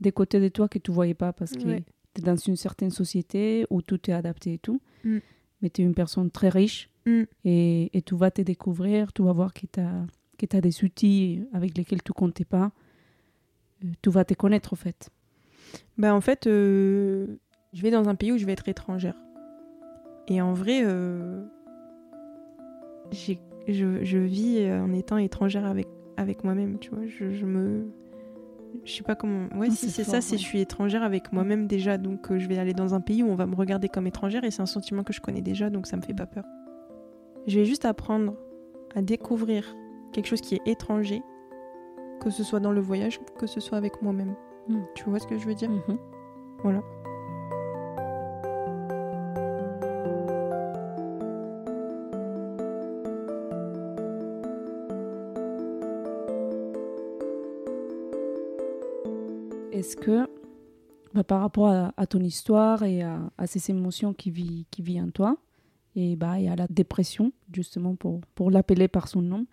des 0.00 0.12
côtés 0.12 0.38
de 0.40 0.48
toi 0.48 0.68
que 0.68 0.78
tu 0.78 0.90
voyais 0.92 1.14
pas 1.14 1.32
parce 1.32 1.52
que 1.52 1.66
Ouais. 1.66 1.84
tu 2.14 2.20
es 2.20 2.24
dans 2.24 2.36
une 2.36 2.56
certaine 2.56 2.90
société 2.90 3.64
où 3.70 3.80
tout 3.80 4.10
est 4.10 4.12
adapté 4.12 4.52
et 4.54 4.58
tout. 4.58 4.80
Mm. 5.04 5.18
Mais 5.62 5.70
tu 5.70 5.80
es 5.80 5.84
une 5.84 5.94
personne 5.94 6.30
très 6.30 6.50
riche 6.50 6.88
Mm. 7.06 7.22
et, 7.44 7.96
et 7.96 8.02
tu 8.02 8.14
vas 8.14 8.30
te 8.30 8.42
découvrir, 8.42 9.12
tu 9.12 9.22
vas 9.22 9.32
voir 9.32 9.52
que 9.54 9.66
tu 9.66 9.80
as, 9.80 10.60
des 10.60 10.84
outils 10.84 11.42
avec 11.52 11.76
lesquels 11.78 12.02
tu 12.02 12.12
comptais 12.12 12.44
pas. 12.44 12.70
Euh, 13.84 13.88
Tu 14.02 14.10
vas 14.10 14.24
te 14.24 14.34
connaître, 14.34 14.72
en 14.72 14.76
fait. 14.76 15.10
Bah 15.96 16.14
en 16.14 16.20
fait, 16.20 16.46
euh, 16.46 17.38
je 17.72 17.82
vais 17.82 17.90
dans 17.90 18.06
un 18.08 18.14
pays 18.14 18.30
où 18.32 18.36
je 18.38 18.44
vais 18.46 18.52
être 18.52 18.68
étrangère. 18.68 19.16
Et 20.28 20.40
en 20.40 20.52
vrai, 20.52 20.82
euh, 20.84 21.42
j'ai 23.10 23.38
je, 23.68 24.02
je 24.04 24.18
vis 24.18 24.58
euh, 24.60 24.82
en 24.82 24.92
étant 24.92 25.16
étrangère 25.18 25.64
avec, 25.66 25.86
avec 26.16 26.44
moi-même, 26.44 26.78
tu 26.78 26.90
vois. 26.90 27.06
Je, 27.06 27.32
je 27.32 27.46
me. 27.46 27.86
Je 28.84 28.92
sais 28.92 29.02
pas 29.02 29.14
comment. 29.14 29.48
Ouais, 29.54 29.70
si 29.70 29.76
c'est 29.76 30.02
c'est 30.02 30.10
ça, 30.10 30.20
c'est 30.20 30.32
ouais. 30.32 30.38
je 30.38 30.42
suis 30.42 30.60
étrangère 30.60 31.02
avec 31.02 31.32
moi-même 31.32 31.66
déjà, 31.66 31.98
donc 31.98 32.30
euh, 32.30 32.38
je 32.38 32.48
vais 32.48 32.58
aller 32.58 32.72
dans 32.72 32.94
un 32.94 33.00
pays 33.00 33.22
où 33.22 33.28
on 33.28 33.34
va 33.34 33.46
me 33.46 33.54
regarder 33.54 33.88
comme 33.88 34.06
étrangère 34.06 34.44
et 34.44 34.50
c'est 34.50 34.62
un 34.62 34.66
sentiment 34.66 35.04
que 35.04 35.12
je 35.12 35.20
connais 35.20 35.42
déjà, 35.42 35.68
donc 35.68 35.86
ça 35.86 35.96
me 35.96 36.02
fait 36.02 36.14
pas 36.14 36.26
peur. 36.26 36.44
Je 37.46 37.58
vais 37.58 37.64
juste 37.64 37.84
apprendre 37.84 38.34
à 38.94 39.02
découvrir 39.02 39.76
quelque 40.12 40.26
chose 40.26 40.40
qui 40.40 40.54
est 40.54 40.66
étranger, 40.66 41.22
que 42.20 42.30
ce 42.30 42.42
soit 42.42 42.60
dans 42.60 42.72
le 42.72 42.80
voyage, 42.80 43.20
que 43.38 43.46
ce 43.46 43.60
soit 43.60 43.76
avec 43.76 44.00
moi-même. 44.00 44.34
Mm. 44.68 44.80
Tu 44.94 45.04
vois 45.04 45.18
ce 45.18 45.26
que 45.26 45.36
je 45.36 45.46
veux 45.46 45.54
dire? 45.54 45.70
Mhm. 45.70 45.98
Voilà. 46.62 46.82
Est-ce 59.92 60.00
que, 60.00 60.26
bah, 61.12 61.22
par 61.22 61.42
rapport 61.42 61.68
à, 61.68 61.92
à 61.98 62.06
ton 62.06 62.20
histoire 62.20 62.82
et 62.82 63.02
à, 63.02 63.30
à 63.36 63.46
ces 63.46 63.70
émotions 63.70 64.14
qui 64.14 64.30
vivent 64.30 64.64
qui 64.70 64.80
vit 64.80 64.98
en 64.98 65.10
toi, 65.10 65.36
et, 65.96 66.16
bah, 66.16 66.40
et 66.40 66.48
à 66.48 66.56
la 66.56 66.66
dépression, 66.66 67.30
justement, 67.52 67.94
pour, 67.94 68.22
pour 68.34 68.50
l'appeler 68.50 68.88
par 68.88 69.06
son 69.06 69.20
nom, 69.20 69.46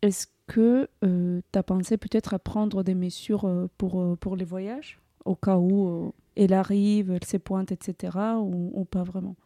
est-ce 0.00 0.26
que 0.46 0.88
tu 1.02 1.58
as 1.58 1.62
pensé 1.62 1.98
peut-être 1.98 2.32
à 2.32 2.38
prendre 2.38 2.82
des 2.82 2.94
mesures 2.94 3.44
euh, 3.44 3.66
pour, 3.76 4.00
euh, 4.00 4.16
pour 4.16 4.36
les 4.36 4.46
voyages, 4.46 4.98
au 5.26 5.36
cas 5.36 5.58
où 5.58 5.88
euh, 5.88 6.10
elle 6.34 6.54
arrive, 6.54 7.10
elle 7.10 7.24
se 7.24 7.36
pointe, 7.36 7.70
etc., 7.72 8.16
ou, 8.40 8.70
ou 8.72 8.86
pas 8.86 9.02
vraiment? 9.02 9.36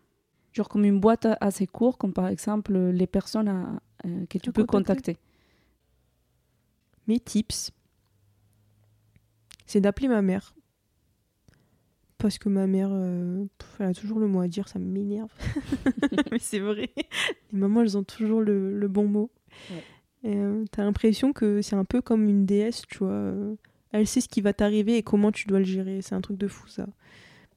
Genre 0.52 0.68
comme 0.68 0.84
une 0.84 1.00
boîte 1.00 1.26
assez 1.40 1.66
courte, 1.66 1.98
comme 1.98 2.12
par 2.12 2.28
exemple 2.28 2.78
les 2.78 3.08
personnes 3.08 3.48
à- 3.48 3.80
euh, 4.06 4.24
que 4.26 4.38
tu 4.38 4.52
peux 4.52 4.64
contacter. 4.64 5.14
contacter. 5.14 5.16
Mes 7.08 7.18
tips, 7.18 7.72
c'est 9.72 9.80
d'appeler 9.80 10.08
ma 10.08 10.22
mère. 10.22 10.54
Parce 12.18 12.38
que 12.38 12.48
ma 12.48 12.66
mère, 12.68 12.90
euh, 12.92 13.44
elle 13.80 13.86
a 13.86 13.94
toujours 13.94 14.20
le 14.20 14.28
mot 14.28 14.40
à 14.40 14.48
dire, 14.48 14.68
ça 14.68 14.78
m'énerve. 14.78 15.32
Mais 16.30 16.38
c'est 16.38 16.60
vrai. 16.60 16.90
Les 17.52 17.58
mamans, 17.58 17.80
elles 17.82 17.96
ont 17.98 18.04
toujours 18.04 18.40
le, 18.42 18.78
le 18.78 18.88
bon 18.88 19.06
mot. 19.08 19.30
Ouais. 19.70 19.82
Euh, 20.36 20.64
T'as 20.70 20.84
l'impression 20.84 21.32
que 21.32 21.62
c'est 21.62 21.74
un 21.74 21.84
peu 21.84 22.00
comme 22.00 22.28
une 22.28 22.46
déesse, 22.46 22.82
tu 22.88 22.98
vois. 22.98 23.08
euh, 23.10 23.54
Elle 23.90 24.06
sait 24.06 24.20
ce 24.20 24.28
qui 24.28 24.40
va 24.40 24.52
t'arriver 24.52 24.96
et 24.98 25.02
comment 25.02 25.32
tu 25.32 25.48
dois 25.48 25.58
le 25.58 25.64
gérer. 25.64 26.00
C'est 26.00 26.14
un 26.14 26.20
truc 26.20 26.38
de 26.38 26.46
fou, 26.46 26.68
ça. 26.68 26.86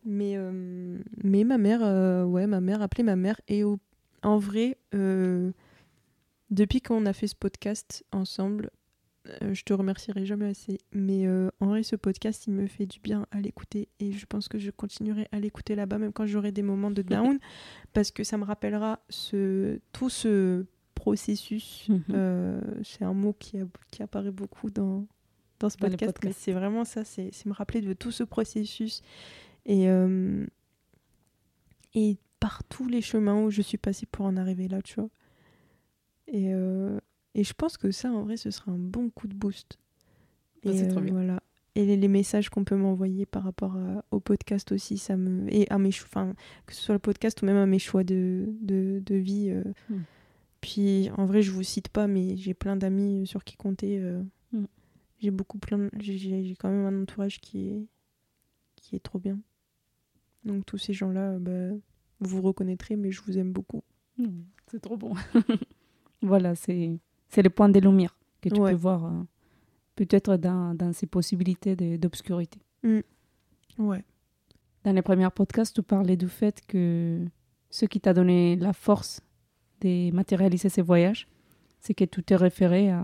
Mais, 0.04 0.34
euh, 0.36 0.98
mais 1.24 1.44
ma 1.44 1.60
mère, 1.60 1.82
euh, 1.84 2.24
ouais, 2.24 2.48
ma 2.48 2.60
mère, 2.62 2.82
appelez 2.82 3.04
ma 3.04 3.16
mère. 3.16 3.40
Et 3.48 3.64
au- 3.64 3.78
en 4.24 4.38
vrai, 4.40 4.80
depuis 6.50 6.82
qu'on 6.82 7.06
a 7.06 7.14
fait 7.14 7.28
ce 7.28 7.36
podcast 7.36 8.04
ensemble, 8.12 8.72
je 9.42 9.64
te 9.64 9.74
remercierai 9.74 10.26
jamais 10.26 10.46
assez. 10.46 10.78
Mais 10.92 11.26
euh, 11.28 11.50
en 11.60 11.68
vrai, 11.68 11.84
ce 11.84 11.96
podcast, 11.96 12.46
il 12.48 12.54
me 12.54 12.68
fait 12.68 12.86
du 12.86 13.00
bien 13.00 13.26
à 13.32 13.42
l'écouter. 13.42 13.88
Et 14.00 14.12
je 14.12 14.26
pense 14.26 14.48
que 14.48 14.60
je 14.60 14.72
continuerai 14.72 15.28
à 15.32 15.40
l'écouter 15.40 15.76
là-bas, 15.76 15.98
même 15.98 16.14
quand 16.14 16.26
j'aurai 16.26 16.52
des 16.52 16.62
moments 16.64 16.92
de 16.92 17.02
down. 17.02 17.40
parce 17.94 18.12
que 18.12 18.24
ça 18.24 18.38
me 18.38 18.44
rappellera 18.44 19.00
ce, 19.10 19.80
tout 19.94 20.10
ce 20.10 20.66
processus. 20.96 21.88
Mhm. 21.90 22.04
Euh, 22.12 22.62
c'est 22.84 23.04
un 23.04 23.14
mot 23.14 23.34
qui, 23.34 23.58
a- 23.60 23.68
qui 23.92 24.02
apparaît 24.04 24.32
beaucoup 24.32 24.70
dans, 24.70 25.06
dans 25.60 25.70
ce 25.70 25.78
Dans 25.78 25.90
podcast. 25.90 26.18
Mais 26.24 26.32
c'est 26.34 26.52
vraiment 26.54 26.84
ça, 26.86 27.04
c'est 27.04 27.32
me 27.46 27.54
rappeler 27.54 27.82
de 27.82 27.94
tout 27.94 28.12
ce 28.12 28.24
processus. 28.24 29.02
Et, 29.66 29.90
euh, 29.90 30.46
et 31.94 32.18
par 32.40 32.64
tous 32.66 32.88
les 32.88 33.02
chemins 33.02 33.42
où 33.42 33.50
je 33.50 33.62
suis 33.62 33.78
passée 33.78 34.06
pour 34.06 34.26
en 34.26 34.38
arriver 34.38 34.68
là, 34.68 34.82
tu 34.82 34.96
vois. 35.00 35.10
Et, 36.28 36.54
euh, 36.54 37.00
et 37.36 37.44
je 37.44 37.54
pense 37.54 37.78
que 37.78 37.92
ça, 37.92 38.12
en 38.12 38.24
vrai, 38.24 38.38
ce 38.38 38.50
sera 38.50 38.72
un 38.72 38.78
bon 38.80 39.10
coup 39.12 39.28
de 39.28 39.36
boost. 39.36 39.78
Bah, 40.64 40.72
Et, 40.72 40.78
c'est 40.78 40.88
trop 40.88 41.00
euh, 41.00 41.04
bien. 41.04 41.14
Voilà. 41.14 41.44
Et 41.76 41.86
les, 41.86 41.98
les 41.98 42.08
messages 42.08 42.50
qu'on 42.50 42.64
peut 42.64 42.76
m'envoyer 42.78 43.26
par 43.26 43.44
rapport 43.44 43.76
à- 43.76 44.04
au 44.12 44.20
podcast 44.22 44.72
aussi, 44.72 44.98
ça 44.98 45.18
me. 45.18 45.54
Et 45.54 45.70
à 45.70 45.78
mes 45.78 45.92
choix, 45.92 46.08
enfin, 46.10 46.34
que 46.66 46.74
ce 46.74 46.82
soit 46.82 46.96
le 46.96 47.00
podcast 47.00 47.42
ou 47.42 47.46
même 47.46 47.58
à 47.58 47.66
mes 47.66 47.80
choix 47.80 48.04
de, 48.06 48.48
de, 48.62 49.02
de 49.06 49.16
vie. 49.16 49.50
euh. 49.50 49.64
Mm. 49.90 50.04
Puis 50.62 51.10
en 51.18 51.26
vrai, 51.26 51.42
je 51.42 51.52
vous 51.52 51.64
cite 51.64 51.90
pas, 51.90 52.08
mais 52.08 52.38
j'ai 52.38 52.54
plein 52.54 52.76
d'amis 52.78 53.28
sur 53.28 53.44
qui 53.44 53.58
compter. 53.58 54.00
euh. 54.00 54.24
Mm. 54.54 54.66
J'ai 55.20 55.32
beaucoup 55.32 55.58
plein. 55.58 55.90
J'ai 56.00 56.18
j'ai 56.18 56.56
quand 56.58 56.70
même 56.70 56.86
un 56.86 57.02
entourage 57.04 57.40
qui 57.42 57.68
est, 57.68 57.86
qui 58.78 58.96
est 58.96 59.00
trop 59.00 59.20
bien. 59.20 59.38
Donc 60.46 60.66
tous 60.66 60.78
ces 60.78 60.94
gens-là, 60.94 61.32
euh, 61.34 61.40
bah, 61.40 61.76
vous 62.22 62.38
vous 62.38 62.42
reconnaîtrez, 62.42 62.96
mais 62.96 63.12
je 63.12 63.22
vous 63.22 63.38
aime 63.38 63.52
beaucoup. 63.52 63.84
Mm, 64.18 64.44
C'est 64.72 64.80
trop 64.80 64.96
bon. 64.98 65.14
voilà, 66.22 66.56
c'est 66.56 66.98
c'est 67.30 67.42
le 67.42 67.50
point 67.50 67.70
de 67.70 67.80
lumière 67.80 68.16
que 68.42 68.50
tu 68.50 68.60
Ouais. 68.60 68.72
peux 68.72 68.78
voir 68.78 69.06
euh, 69.06 69.10
peut-être 69.96 70.38
dans, 70.38 70.74
dans 70.76 70.94
ces 70.94 71.08
possibilités 71.08 71.76
d'obscurité. 71.98 72.60
Ouais. 73.78 74.04
Dans 74.84 74.94
les 74.94 75.02
premiers 75.02 75.30
podcasts, 75.32 75.76
tu 75.76 75.82
parlais 75.84 76.16
du 76.18 76.28
fait 76.28 76.62
que 76.68 77.26
ce 77.70 77.86
qui 77.86 78.00
t'a 78.00 78.14
donné 78.14 78.56
la 78.56 78.74
force 78.74 79.22
de 79.82 80.12
matérialiser 80.12 80.70
ces 80.70 80.82
voyages, 80.82 81.28
c'est 81.80 81.94
que 81.94 82.06
tu 82.06 82.24
t'es 82.24 82.36
référé 82.36 82.92
à, 82.92 83.04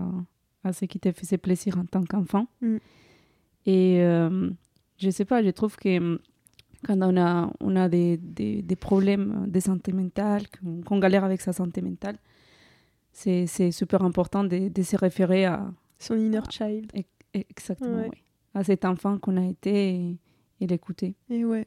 à 0.64 0.72
ce 0.72 0.84
qui 0.86 0.98
te 1.00 1.10
faisait 1.12 1.38
plaisir 1.38 1.76
en 1.78 1.84
tant 1.84 2.04
qu'enfant. 2.04 2.46
Mm. 2.60 2.76
Et 3.66 4.00
euh, 4.02 4.50
je 4.98 5.10
sais 5.10 5.24
pas, 5.24 5.42
je 5.42 5.50
trouve 5.50 5.76
que 5.76 5.98
hum, 5.98 6.18
quand 6.84 6.98
on 7.02 7.16
a, 7.16 7.52
on 7.60 7.76
a 7.76 7.88
des, 7.88 8.16
des, 8.16 8.62
des 8.62 8.76
problèmes 8.76 9.46
de 9.48 9.60
santé 9.60 9.92
mentale, 9.92 10.42
qu'on 10.86 10.98
galère 10.98 11.24
avec 11.24 11.40
sa 11.40 11.52
santé 11.52 11.80
mentale, 11.82 12.18
c'est 13.12 13.46
c'est 13.46 13.70
super 13.72 14.02
important 14.02 14.44
de, 14.44 14.68
de 14.68 14.82
se 14.82 14.96
référer 14.96 15.44
à, 15.44 15.72
Son 15.98 16.16
inner 16.16 16.40
child. 16.50 16.90
exactement, 17.34 17.96
Ouais. 17.98 18.08
oui, 18.10 18.22
à 18.54 18.64
cet 18.64 18.84
enfant 18.84 19.18
qu'on 19.18 19.36
a 19.36 19.44
été 19.46 19.94
et, 19.94 20.18
et 20.60 20.66
l'écouter. 20.66 21.14
Et 21.30 21.44
ouais. 21.44 21.66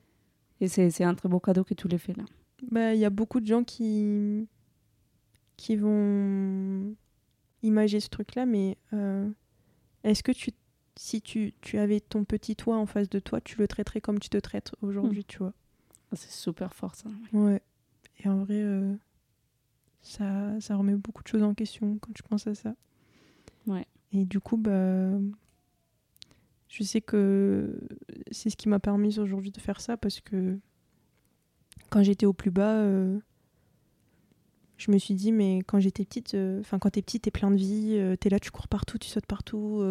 Et 0.61 0.67
c'est 0.67 0.89
c'est 0.91 1.03
un 1.03 1.15
très 1.15 1.29
beau 1.29 1.39
cadeau 1.39 1.63
que 1.63 1.73
tu 1.73 1.87
les 1.87 1.97
fais 1.97 2.13
là. 2.13 2.23
Bah, 2.71 2.93
il 2.93 2.99
y 2.99 3.05
a 3.05 3.09
beaucoup 3.09 3.39
de 3.39 3.45
gens 3.45 3.63
qui 3.63 4.47
qui 5.57 5.75
vont 5.75 6.95
imager 7.63 7.99
ce 7.99 8.09
truc-là, 8.09 8.45
mais 8.45 8.77
euh, 8.93 9.29
est-ce 10.03 10.21
que 10.23 10.31
tu, 10.31 10.51
si 10.97 11.21
tu, 11.21 11.53
tu 11.61 11.77
avais 11.77 11.99
ton 11.99 12.23
petit 12.25 12.55
toi 12.55 12.77
en 12.77 12.85
face 12.85 13.09
de 13.09 13.19
toi, 13.19 13.41
tu 13.41 13.57
le 13.57 13.67
traiterais 13.67 14.01
comme 14.01 14.19
tu 14.19 14.29
te 14.29 14.37
traites 14.37 14.73
aujourd'hui, 14.81 15.23
tu 15.25 15.37
vois? 15.39 15.53
Ah, 16.11 16.15
C'est 16.15 16.31
super 16.31 16.73
fort 16.73 16.93
ça. 16.95 17.09
Ouais. 17.33 17.61
Et 18.23 18.27
en 18.29 18.43
vrai, 18.43 18.61
euh, 18.61 18.93
ça, 20.05 20.59
ça 20.59 20.75
remet 20.75 20.93
beaucoup 20.95 21.23
de 21.23 21.27
choses 21.27 21.43
en 21.43 21.53
question 21.53 21.97
quand 21.99 22.13
tu 22.13 22.23
penses 22.23 22.45
à 22.47 22.53
ça. 22.53 22.75
Ouais. 23.65 23.85
Et 24.13 24.25
du 24.25 24.39
coup, 24.39 24.55
bah, 24.55 25.11
je 26.69 26.83
sais 26.83 27.01
que 27.01 27.79
c'est 28.31 28.49
ce 28.49 28.55
qui 28.55 28.69
m'a 28.69 28.79
permis 28.79 29.17
aujourd'hui 29.19 29.51
de 29.51 29.59
faire 29.59 29.81
ça 29.81 29.97
parce 29.97 30.21
que 30.21 30.57
quand 31.89 32.03
j'étais 32.03 32.27
au 32.27 32.33
plus 32.33 32.51
bas, 32.51 32.75
euh, 32.75 33.17
je 34.77 34.91
me 34.91 34.99
suis 34.99 35.15
dit, 35.15 35.31
mais 35.31 35.59
quand 35.65 35.79
j'étais 35.79 36.05
petite, 36.05 36.35
euh, 36.35 36.59
enfin, 36.59 36.77
quand 36.77 36.91
t'es 36.91 37.01
petite, 37.01 37.23
t'es 37.23 37.31
plein 37.31 37.49
de 37.49 37.57
vie, 37.57 37.95
euh, 37.97 38.15
t'es 38.15 38.29
là, 38.29 38.39
tu 38.39 38.51
cours 38.51 38.67
partout, 38.67 38.99
tu 38.99 39.09
sautes 39.09 39.25
partout, 39.25 39.83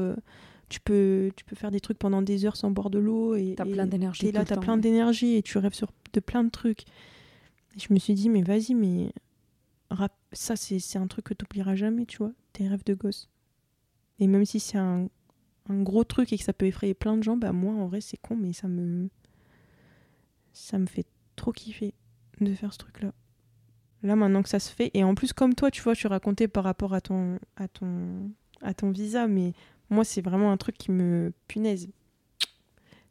tu, 0.69 0.79
peux, 0.81 1.33
tu 1.35 1.45
peux 1.45 1.57
faire 1.57 1.73
des 1.73 1.81
trucs 1.81 1.99
pendant 1.99 2.23
des 2.23 2.47
heures 2.47 2.57
sans 2.57 2.71
boire 2.71 2.89
de 2.89 3.01
l'eau. 3.01 3.35
et 3.35 3.55
T'as 3.57 3.65
plein 3.65 3.87
d'énergie. 3.87 4.27
T'es 4.27 4.33
là, 4.33 4.45
t'as 4.45 4.59
plein 4.59 4.77
d'énergie 4.77 5.35
et 5.35 5.43
tu 5.43 5.59
rêves 5.59 5.75
sur 5.75 5.91
de 6.13 6.21
plein 6.21 6.45
de 6.45 6.51
trucs. 6.51 6.83
Et 7.77 7.81
je 7.81 7.93
me 7.93 7.99
suis 7.99 8.15
dit, 8.15 8.29
mais 8.29 8.43
vas-y, 8.43 8.75
mais 8.75 9.11
ça, 10.33 10.57
c'est 10.57 10.99
un 10.99 11.07
truc 11.07 11.27
que 11.27 11.35
t'oublieras 11.35 11.75
jamais, 11.75 12.07
tu 12.07 12.19
vois, 12.19 12.33
tes 12.53 12.69
rêves 12.69 12.85
de 12.85 12.95
gosse. 12.95 13.29
Et 14.19 14.27
même 14.27 14.45
si 14.45 14.61
c'est 14.61 14.79
un, 14.79 15.09
un 15.69 15.83
gros 15.83 16.05
truc 16.05 16.33
et 16.33 16.39
que 16.39 16.45
ça 16.45 16.53
peut 16.53 16.67
effrayer 16.67 16.95
plein 16.95 17.17
de 17.17 17.23
gens, 17.23 17.37
bah 17.37 17.53
moi, 17.53 17.75
en 17.75 17.87
vrai, 17.87 18.01
c'est 18.01 18.17
con, 18.17 18.37
mais 18.37 18.53
ça 18.53 18.69
me. 18.69 19.09
Ça 20.53 20.79
me 20.79 20.87
fait 20.87 21.07
trop 21.37 21.53
kiffer 21.53 21.95
de 22.41 22.55
faire 22.55 22.73
ce 22.73 22.79
truc-là. 22.79 23.13
Là, 24.03 24.17
maintenant 24.17 24.43
que 24.43 24.49
ça 24.49 24.59
se 24.61 24.71
fait, 24.71 24.91
et 24.95 25.03
en 25.03 25.15
plus, 25.15 25.33
comme 25.33 25.55
toi, 25.55 25.71
tu 25.71 25.83
vois, 25.83 25.95
tu 25.95 26.07
racontais 26.07 26.47
par 26.47 26.63
rapport 26.65 26.95
à 26.95 27.01
ton, 27.01 27.39
à 27.57 27.69
ton, 27.69 28.31
à 28.61 28.75
ton 28.75 28.91
visa, 28.91 29.27
mais 29.27 29.53
moi, 29.91 30.05
c'est 30.05 30.21
vraiment 30.21 30.53
un 30.53 30.57
truc 30.57 30.77
qui 30.77 30.91
me 30.91 31.33
punaise. 31.49 31.89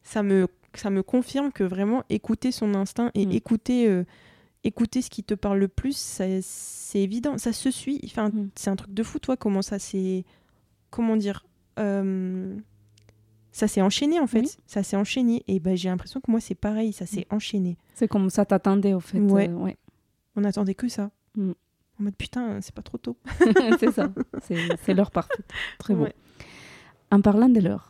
Ça 0.03 0.23
me, 0.23 0.47
ça 0.75 0.89
me 0.89 1.01
confirme 1.03 1.51
que 1.51 1.63
vraiment 1.63 2.03
écouter 2.09 2.51
son 2.51 2.75
instinct 2.75 3.11
et 3.15 3.25
Mm. 3.25 3.31
écouter, 3.31 3.87
euh, 3.89 4.05
écouter 4.63 5.01
ce 5.01 5.09
qui 5.09 5.23
te 5.23 5.33
parle 5.33 5.59
le 5.59 5.67
plus, 5.67 5.97
c'est 5.97 6.41
évident, 6.99 7.37
ça 7.37 7.53
se 7.53 7.71
suit. 7.71 7.99
Enfin, 8.05 8.29
Mm. 8.29 8.49
c'est 8.55 8.69
un 8.69 8.75
truc 8.75 8.93
de 8.93 9.03
fou, 9.03 9.19
toi, 9.19 9.35
comment 9.37 9.61
ça 9.61 9.79
s'est. 9.79 10.23
Comment 10.89 11.15
dire 11.15 11.45
euh, 11.79 12.55
Ça 13.51 13.67
s'est 13.67 13.81
enchaîné, 13.81 14.19
en 14.19 14.27
fait. 14.27 14.41
Oui. 14.41 14.51
Ça 14.65 14.83
s'est 14.83 14.95
enchaîné. 14.95 15.43
Et 15.47 15.59
ben, 15.59 15.75
j'ai 15.75 15.89
l'impression 15.89 16.19
que 16.21 16.29
moi, 16.31 16.39
c'est 16.39 16.55
pareil, 16.55 16.93
ça 16.93 17.05
s'est 17.05 17.27
enchaîné. 17.29 17.77
C'est 17.93 18.07
comme 18.07 18.29
ça 18.29 18.45
t'attendais 18.45 18.93
au 18.93 18.99
fait. 18.99 19.19
Ouais. 19.19 19.49
euh, 19.49 19.53
ouais. 19.53 19.77
On 20.35 20.43
attendait 20.43 20.75
que 20.75 20.87
ça. 20.87 21.11
Mm. 21.35 21.51
En 21.99 22.03
mode 22.03 22.15
putain, 22.15 22.59
c'est 22.61 22.73
pas 22.73 22.81
trop 22.81 22.97
tôt. 22.97 23.17
c'est 23.79 23.91
ça. 23.91 24.11
C'est 24.43 24.57
c'est 24.83 24.93
l'heure 24.95 25.11
parfaite. 25.11 25.45
Très 25.77 25.93
bon. 25.93 26.03
Ouais. 26.03 26.15
En 27.11 27.21
parlant 27.21 27.49
de 27.49 27.59
l'heure, 27.59 27.89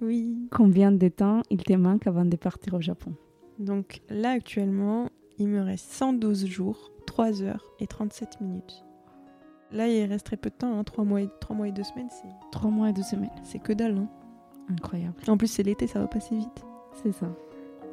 Oui. 0.00 0.48
combien 0.50 0.90
de 0.90 1.06
temps 1.08 1.42
il 1.50 1.62
te 1.62 1.72
manque 1.74 2.08
avant 2.08 2.24
de 2.24 2.34
partir 2.36 2.74
au 2.74 2.80
Japon? 2.80 3.14
Donc 3.60 4.00
là, 4.08 4.30
actuellement, 4.32 5.08
il 5.38 5.48
me 5.48 5.60
reste 5.62 5.90
112 5.92 6.46
jours, 6.46 6.90
3 7.06 7.42
heures 7.42 7.64
et 7.80 7.86
37 7.86 8.40
minutes. 8.40 8.84
Là, 9.72 9.88
il 9.88 10.04
reste 10.04 10.26
très 10.26 10.36
peu 10.36 10.48
de 10.50 10.54
temps, 10.54 10.78
hein. 10.78 10.84
trois, 10.84 11.04
mois 11.04 11.20
et, 11.22 11.28
mois 11.50 11.66
et 11.68 11.72
deux 11.72 11.82
semaines, 11.82 12.08
c'est, 12.10 12.28
Trois 12.52 12.70
mois 12.70 12.90
et 12.90 12.92
deux 12.92 13.02
semaines. 13.02 13.30
c'est 13.42 13.58
que 13.58 13.72
dalle. 13.72 13.98
hein. 13.98 14.08
Incroyable. 14.70 15.14
En 15.28 15.36
plus, 15.36 15.48
c'est 15.48 15.62
l'été, 15.62 15.86
ça 15.86 15.98
va 16.00 16.06
passer 16.06 16.36
vite. 16.36 16.64
C'est 17.02 17.12
ça. 17.12 17.26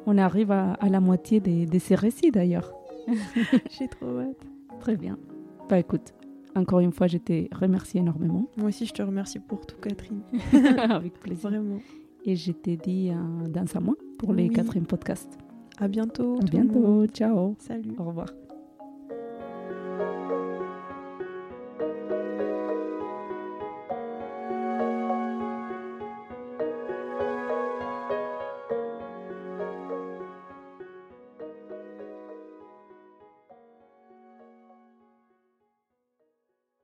On 0.06 0.16
arrive 0.18 0.50
à, 0.52 0.74
à 0.74 0.88
la 0.88 1.00
moitié 1.00 1.40
des- 1.40 1.66
de 1.66 1.78
ces 1.78 1.94
récits 1.94 2.30
d'ailleurs. 2.30 2.72
J'ai 3.78 3.88
trop 3.88 4.18
hâte. 4.20 4.46
Très 4.80 4.96
bien. 4.96 5.18
Bah 5.68 5.78
écoute, 5.78 6.14
encore 6.54 6.80
une 6.80 6.92
fois, 6.92 7.06
je 7.06 7.18
te 7.18 7.54
remercie 7.54 7.98
énormément. 7.98 8.46
Moi 8.56 8.68
aussi, 8.68 8.86
je 8.86 8.92
te 8.92 9.02
remercie 9.02 9.38
pour 9.40 9.66
tout, 9.66 9.76
Catherine. 9.80 10.22
Avec 10.90 11.18
plaisir. 11.20 11.50
Vraiment. 11.50 11.78
Et 12.24 12.36
je 12.36 12.52
t'ai 12.52 12.76
dit 12.76 13.10
euh, 13.10 13.48
dans 13.48 13.64
un 13.76 13.80
mois 13.80 13.96
pour 14.18 14.32
les 14.32 14.44
Oui. 14.48 14.54
quatrièmes 14.54 14.86
podcasts. 14.86 15.38
À 15.78 15.88
bientôt. 15.88 16.38
À 16.40 16.44
bientôt. 16.44 17.06
Ciao. 17.08 17.56
Salut. 17.58 17.96
Au 17.98 18.04
revoir. 18.04 18.28